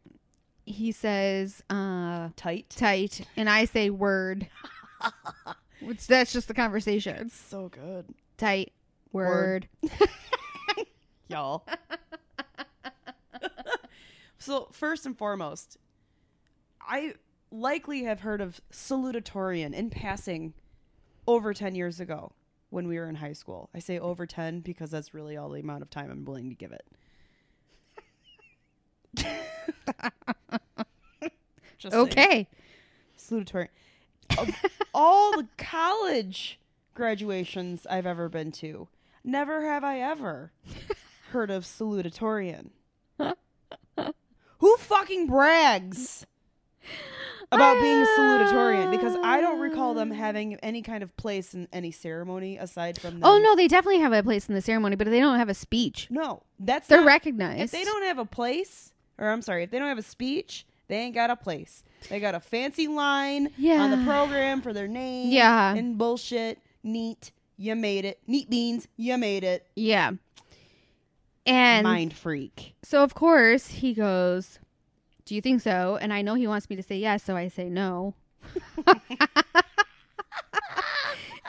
[0.65, 2.69] he says uh Tight.
[2.69, 4.47] tight and I say word.
[5.81, 7.15] Which that's just the conversation.
[7.17, 8.05] It's so good.
[8.37, 8.71] Tight
[9.11, 9.67] word.
[9.81, 9.91] Word.
[11.27, 11.65] Y'all.
[14.41, 15.77] So, first and foremost,
[16.81, 17.13] I
[17.51, 20.55] likely have heard of salutatorian in passing
[21.27, 22.31] over 10 years ago
[22.71, 23.69] when we were in high school.
[23.75, 26.55] I say over 10 because that's really all the amount of time I'm willing to
[26.55, 26.85] give it.
[31.77, 32.07] Just saying.
[32.07, 32.47] Okay.
[33.15, 33.67] salutatorian.
[34.39, 34.49] Of
[34.91, 36.59] all the college
[36.95, 38.87] graduations I've ever been to,
[39.23, 40.51] never have I ever
[41.29, 42.69] heard of salutatorian.
[44.91, 46.25] Fucking brags
[47.51, 48.91] about being salutatorian?
[48.91, 50.15] Because I don't recall them ah.
[50.15, 53.09] having any kind of place in any ceremony aside from.
[53.09, 53.21] Oh, them.
[53.23, 55.53] Oh no, they definitely have a place in the ceremony, but they don't have a
[55.53, 56.07] speech.
[56.09, 57.61] no, that's They're not- recognized.
[57.61, 60.65] If they don't have a place, or I'm sorry, if they don't have a speech,
[60.87, 61.83] they ain't got a place.
[62.09, 65.31] They got a fancy line on the program for their name.
[65.31, 65.73] Yeah.
[65.73, 66.59] And bullshit.
[66.83, 67.31] Neat.
[67.57, 68.19] You made it.
[68.27, 68.87] Neat beans.
[68.97, 69.67] You made it.
[69.75, 70.11] Yeah.
[71.45, 72.75] And Mind freak.
[72.83, 74.59] so of course he goes,
[75.25, 77.47] "Do you think so?" And I know he wants me to say yes, so I
[77.47, 78.13] say no.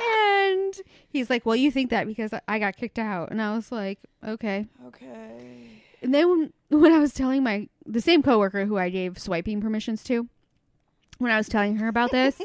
[0.00, 0.74] and
[1.08, 3.98] he's like, "Well, you think that because I got kicked out." And I was like,
[4.26, 5.82] "Okay." Okay.
[6.02, 9.60] And then when, when I was telling my the same coworker who I gave swiping
[9.60, 10.28] permissions to,
[11.18, 12.40] when I was telling her about this,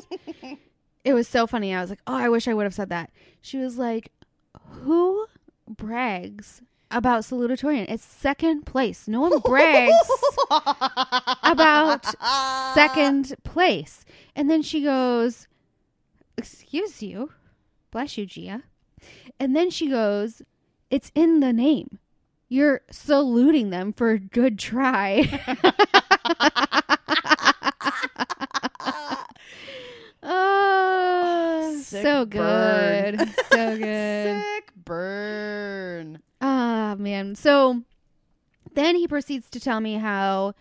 [1.04, 1.74] it was so funny.
[1.74, 3.12] I was like, "Oh, I wish I would have said that."
[3.42, 4.12] She was like,
[4.70, 5.28] "Who
[5.68, 6.62] brags
[6.92, 7.86] about salutatorian?
[7.90, 9.08] It's second place.
[9.08, 9.94] No one brags
[11.44, 12.06] about
[12.74, 15.48] second place." And then she goes,
[16.38, 17.32] "Excuse you,
[17.92, 18.64] bless you, Gia."
[19.40, 20.42] And then she goes,
[20.90, 22.00] "It's in the name."
[22.50, 25.28] You're saluting them for a good try.
[30.24, 33.18] oh, Sick so burn.
[33.18, 33.30] good.
[33.52, 34.44] So good.
[34.44, 36.22] Sick burn.
[36.88, 37.36] Ah, man.
[37.36, 37.84] So
[38.74, 40.54] then he proceeds to tell me how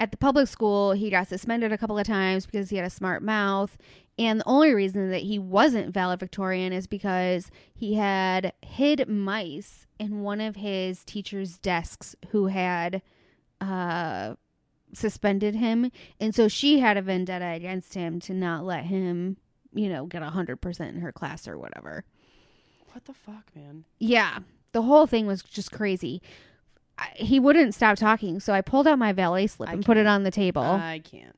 [0.00, 2.90] at the public school he got suspended a couple of times because he had a
[2.90, 3.76] smart mouth.
[4.18, 10.22] And the only reason that he wasn't valedictorian is because he had hid mice in
[10.22, 13.02] one of his teacher's desks who had
[13.60, 14.36] uh,
[14.94, 15.90] suspended him.
[16.18, 19.36] And so she had a vendetta against him to not let him,
[19.74, 22.04] you know, get 100% in her class or whatever.
[22.92, 23.84] What the fuck, man?
[23.98, 24.38] Yeah,
[24.74, 26.20] the whole thing was just crazy.
[26.98, 29.96] I, he wouldn't stop talking, so I pulled out my valet slip I and put
[29.96, 31.34] it on the table I can't.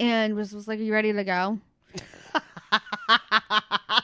[0.00, 1.58] and was, was like, "Are you ready to go?"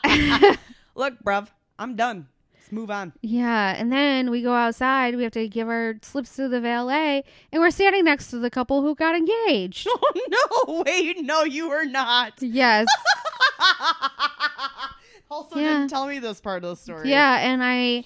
[0.94, 1.48] Look, bruv,
[1.78, 2.28] I'm done.
[2.54, 3.12] Let's move on.
[3.20, 5.14] Yeah, and then we go outside.
[5.16, 8.50] We have to give our slips to the valet, and we're standing next to the
[8.50, 9.86] couple who got engaged.
[9.90, 10.12] Oh
[10.76, 10.82] no!
[10.86, 12.34] Wait, no, you were not.
[12.40, 12.86] yes,
[15.30, 15.68] also, Yeah.
[15.78, 17.08] didn't tell me this part of the story.
[17.10, 18.04] yeah, and I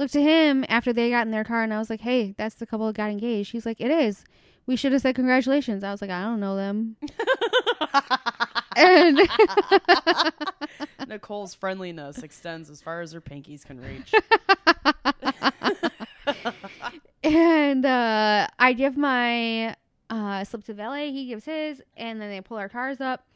[0.00, 2.56] looked at him after they got in their car, and I was like, "Hey, that's
[2.56, 4.24] the couple who got engaged." He's like, "It is."
[4.66, 5.84] We should have said congratulations.
[5.84, 6.96] I was like, "I don't know them."
[8.76, 9.20] and
[11.06, 14.12] Nicole's friendliness extends as far as her pinkies can reach.
[17.22, 19.76] and uh, I give my
[20.08, 21.12] uh, slip to valet.
[21.12, 23.26] He gives his, and then they pull our cars up.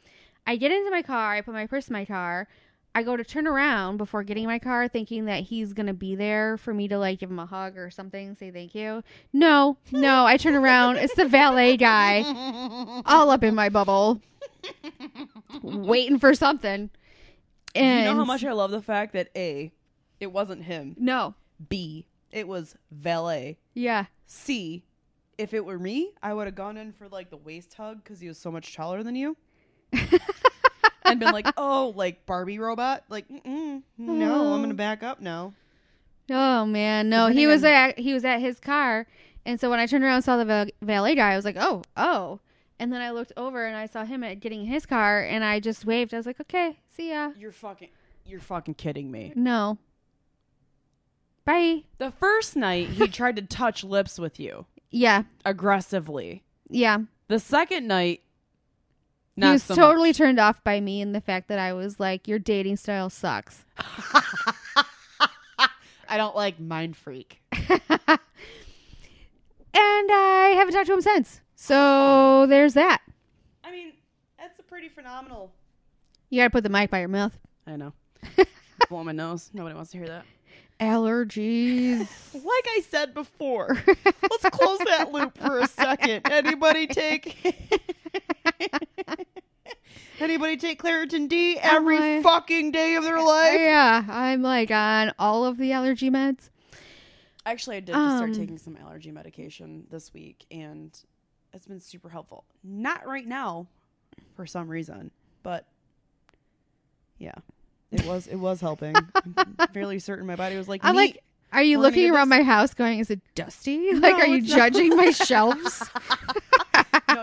[0.47, 1.33] I get into my car.
[1.33, 2.47] I put my purse in my car.
[2.95, 6.15] I go to turn around before getting in my car, thinking that he's gonna be
[6.15, 9.03] there for me to like give him a hug or something, say thank you.
[9.33, 10.25] No, no.
[10.25, 10.95] I turn around.
[10.95, 12.23] It's the valet guy,
[13.05, 14.21] all up in my bubble,
[15.61, 16.89] waiting for something.
[17.75, 19.73] And you know how much I love the fact that A,
[20.21, 20.95] it wasn't him.
[20.97, 21.35] No.
[21.67, 23.57] B, it was valet.
[23.73, 24.05] Yeah.
[24.25, 24.85] C,
[25.37, 28.21] if it were me, I would have gone in for like the waist hug because
[28.21, 29.35] he was so much taller than you.
[31.05, 33.03] and been like, oh, like Barbie robot?
[33.09, 33.45] Like, mm-mm,
[33.97, 34.57] no, I'm mm-hmm.
[34.57, 35.53] going to back up now.
[36.29, 37.27] Oh man, no.
[37.27, 39.07] He was on- at he was at his car,
[39.45, 41.57] and so when I turned around and saw the val- valet guy, I was like,
[41.57, 42.39] oh, oh.
[42.77, 45.59] And then I looked over and I saw him at getting his car, and I
[45.59, 46.13] just waved.
[46.13, 47.31] I was like, okay, see ya.
[47.37, 47.89] You're fucking,
[48.25, 49.31] you're fucking kidding me.
[49.35, 49.77] No.
[51.45, 51.83] Bye.
[51.99, 56.43] The first night, he tried to touch lips with you Yeah, aggressively.
[56.69, 56.97] yeah.
[57.27, 58.21] The second night,
[59.35, 60.17] he was so totally much.
[60.17, 63.65] turned off by me and the fact that I was like, your dating style sucks.
[66.07, 67.41] I don't like mind freak.
[67.51, 68.19] and
[69.73, 71.41] I haven't talked to him since.
[71.55, 73.01] So there's that.
[73.63, 73.93] I mean,
[74.37, 75.51] that's a pretty phenomenal.
[76.29, 77.37] You gotta put the mic by your mouth.
[77.67, 77.93] I know.
[78.89, 79.49] Blow my nose.
[79.53, 80.25] Nobody wants to hear that.
[80.79, 82.07] Allergies.
[82.33, 86.29] Like I said before, let's close that loop for a second.
[86.29, 87.37] Anybody take
[90.19, 93.59] Anybody take Claritin D every like- fucking day of their life?
[93.59, 96.49] yeah, I'm like on all of the allergy meds.
[97.45, 100.97] Actually, I did just start Um, taking some allergy medication this week, and
[101.53, 102.43] it's been super helpful.
[102.63, 103.67] Not right now,
[104.35, 105.11] for some reason,
[105.43, 105.67] but
[107.19, 107.35] yeah,
[107.91, 108.95] it was it was helping.
[109.37, 111.23] I'm fairly certain my body was like, I'm like,
[111.53, 113.93] are you looking around this- my house going, is it dusty?
[113.93, 114.57] Like, No, are you it's not.
[114.57, 115.83] judging my shelves?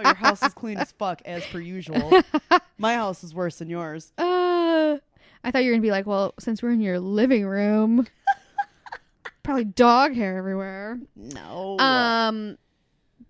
[0.03, 2.23] No, your house is clean as fuck as per usual.
[2.79, 4.13] My house is worse than yours.
[4.19, 4.99] Uh,
[5.45, 8.07] I thought you were gonna be like, well, since we're in your living room,
[9.43, 10.99] probably dog hair everywhere.
[11.17, 12.59] No, Um,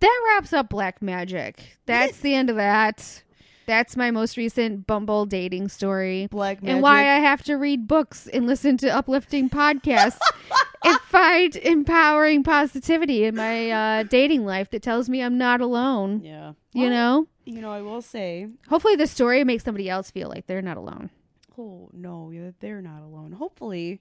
[0.00, 1.78] that wraps up Black Magic.
[1.86, 3.22] That's the end of that.
[3.66, 6.26] That's my most recent Bumble dating story.
[6.30, 6.74] black magic.
[6.74, 10.18] And why I have to read books and listen to uplifting podcasts
[10.84, 16.22] and find empowering positivity in my uh, dating life that tells me I'm not alone.
[16.24, 17.28] yeah, You Well, know?
[17.44, 20.76] you know, I will say, Hopefully, this story makes somebody else feel like they're not
[20.76, 21.10] alone.
[21.58, 23.32] oh no, they're not alone.
[23.32, 24.00] Hopefully,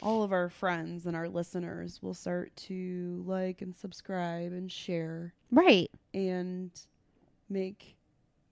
[0.00, 5.32] all of our friends and our listeners will start to like and subscribe and share
[5.50, 5.90] Right.
[6.12, 6.70] and
[7.48, 7.96] make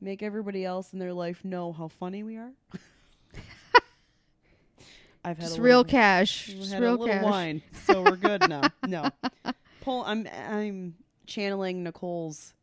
[0.01, 2.53] make everybody else in their life know how funny we are.
[5.23, 6.47] I've had Just a real little, cash.
[6.47, 7.25] Just real a cash.
[7.25, 8.63] wine, so we're good now.
[8.87, 9.11] No,
[9.83, 10.03] pull.
[10.05, 10.95] I'm I'm
[11.27, 12.55] channeling Nicole's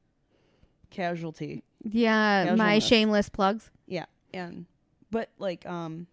[0.89, 1.63] casualty.
[1.83, 3.69] Yeah, my shameless plugs.
[3.85, 4.65] Yeah, and
[5.11, 6.07] but like um,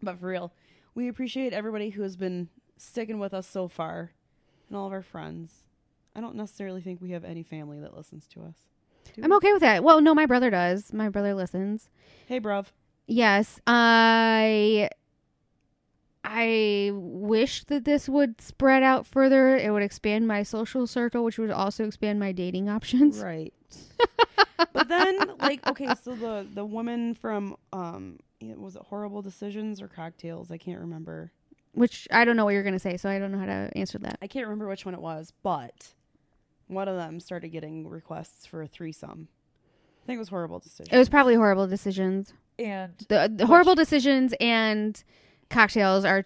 [0.00, 0.52] but for real,
[0.94, 4.12] we appreciate everybody who has been sticking with us so far,
[4.68, 5.64] and all of our friends.
[6.14, 8.54] I don't necessarily think we have any family that listens to us.
[9.14, 9.36] Do I'm we?
[9.36, 9.84] okay with that.
[9.84, 10.92] Well, no, my brother does.
[10.92, 11.88] My brother listens.
[12.26, 12.66] Hey, bruv.
[13.06, 14.88] Yes, I
[16.24, 19.56] I wish that this would spread out further.
[19.56, 23.18] It would expand my social circle, which would also expand my dating options.
[23.18, 23.52] Right.
[24.72, 29.82] but then, like, okay, so the the woman from um, yeah, was it horrible decisions
[29.82, 30.50] or cocktails?
[30.50, 31.32] I can't remember.
[31.72, 33.70] Which I don't know what you're going to say, so I don't know how to
[33.74, 34.18] answer that.
[34.20, 35.88] I can't remember which one it was, but
[36.68, 39.28] one of them started getting requests for a threesome.
[40.02, 40.88] I think it was horrible decisions.
[40.92, 42.32] It was probably horrible decisions.
[42.58, 45.02] and The, the horrible decisions and
[45.50, 46.24] cocktails are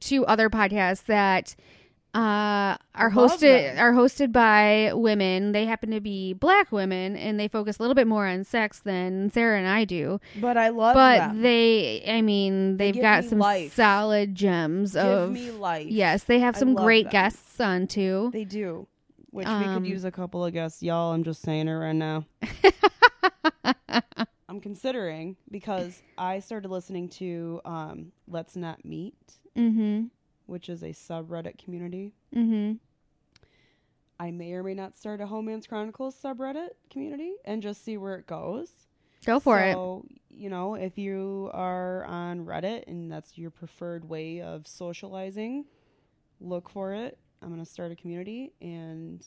[0.00, 1.56] two other podcasts that
[2.14, 5.52] uh, are hosted are hosted by women.
[5.52, 8.78] They happen to be black women, and they focus a little bit more on sex
[8.78, 10.18] than Sarah and I do.
[10.40, 11.42] but I love but them.
[11.42, 13.74] they, I mean, they've give got me some life.
[13.74, 15.88] solid gems Give of me life.
[15.90, 16.24] yes.
[16.24, 17.12] They have some great them.
[17.12, 18.30] guests on too.
[18.32, 18.86] They do.
[19.36, 21.12] Which we Um, could use a couple of guests, y'all.
[21.12, 22.24] I'm just saying it right now.
[24.48, 30.06] I'm considering because I started listening to um, Let's Not Meet, mm-hmm.
[30.46, 32.14] which is a subreddit community.
[32.34, 32.76] Mm-hmm.
[34.18, 38.16] I may or may not start a Homance Chronicles subreddit community and just see where
[38.16, 38.70] it goes.
[39.26, 39.74] Go for it.
[39.74, 45.66] so, you know, if you are on Reddit and that's your preferred way of socializing,
[46.40, 47.18] look for it.
[47.46, 49.24] I'm going to start a community and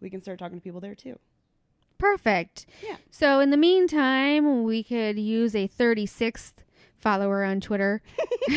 [0.00, 1.18] we can start talking to people there too.
[1.98, 2.64] Perfect.
[2.82, 2.96] Yeah.
[3.10, 6.54] So in the meantime, we could use a 36th
[6.98, 8.00] follower on Twitter.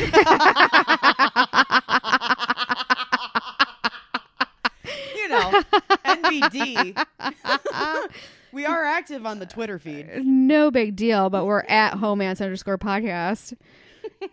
[5.16, 5.64] You know,
[6.06, 7.06] NBD.
[8.52, 10.08] we are active on the Twitter feed.
[10.26, 13.54] no big deal, but we're at homance underscore podcast.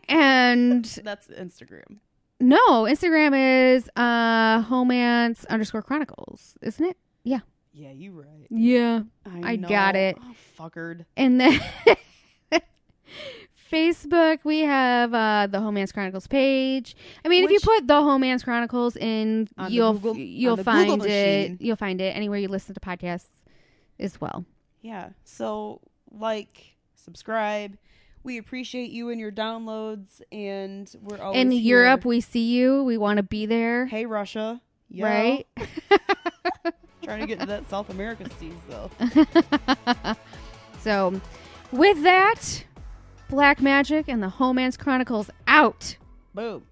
[0.08, 1.98] And That's Instagram.
[2.40, 6.96] No, Instagram is uh homance underscore chronicles, isn't it?
[7.22, 7.40] Yeah,
[7.72, 8.46] Yeah, you right.
[8.50, 9.02] Yeah.
[9.44, 9.68] I know.
[9.68, 10.16] got it.
[10.20, 11.04] Oh, fuckered.
[11.16, 11.60] And then
[13.70, 16.96] Facebook, we have uh, the Homance Chronicles page.
[17.24, 21.60] I mean, if you put the Homance Chronicles in, you'll Google- you'll find it.
[21.60, 23.28] You'll find it anywhere you listen to podcasts
[24.00, 24.44] as well.
[24.82, 25.10] Yeah.
[25.24, 25.80] So,
[26.10, 27.76] like, subscribe.
[28.22, 31.84] We appreciate you and your downloads, and we're always in here.
[31.84, 32.84] Europe, we see you.
[32.84, 34.60] We want to be there, Hey, Russia.
[34.94, 35.46] Right?
[37.02, 40.16] Trying to get to that South America steez, though.
[40.80, 41.20] so,
[41.72, 42.64] with that,
[43.28, 45.96] Black Magic and the Homance Chronicles out.
[46.34, 46.64] Boom.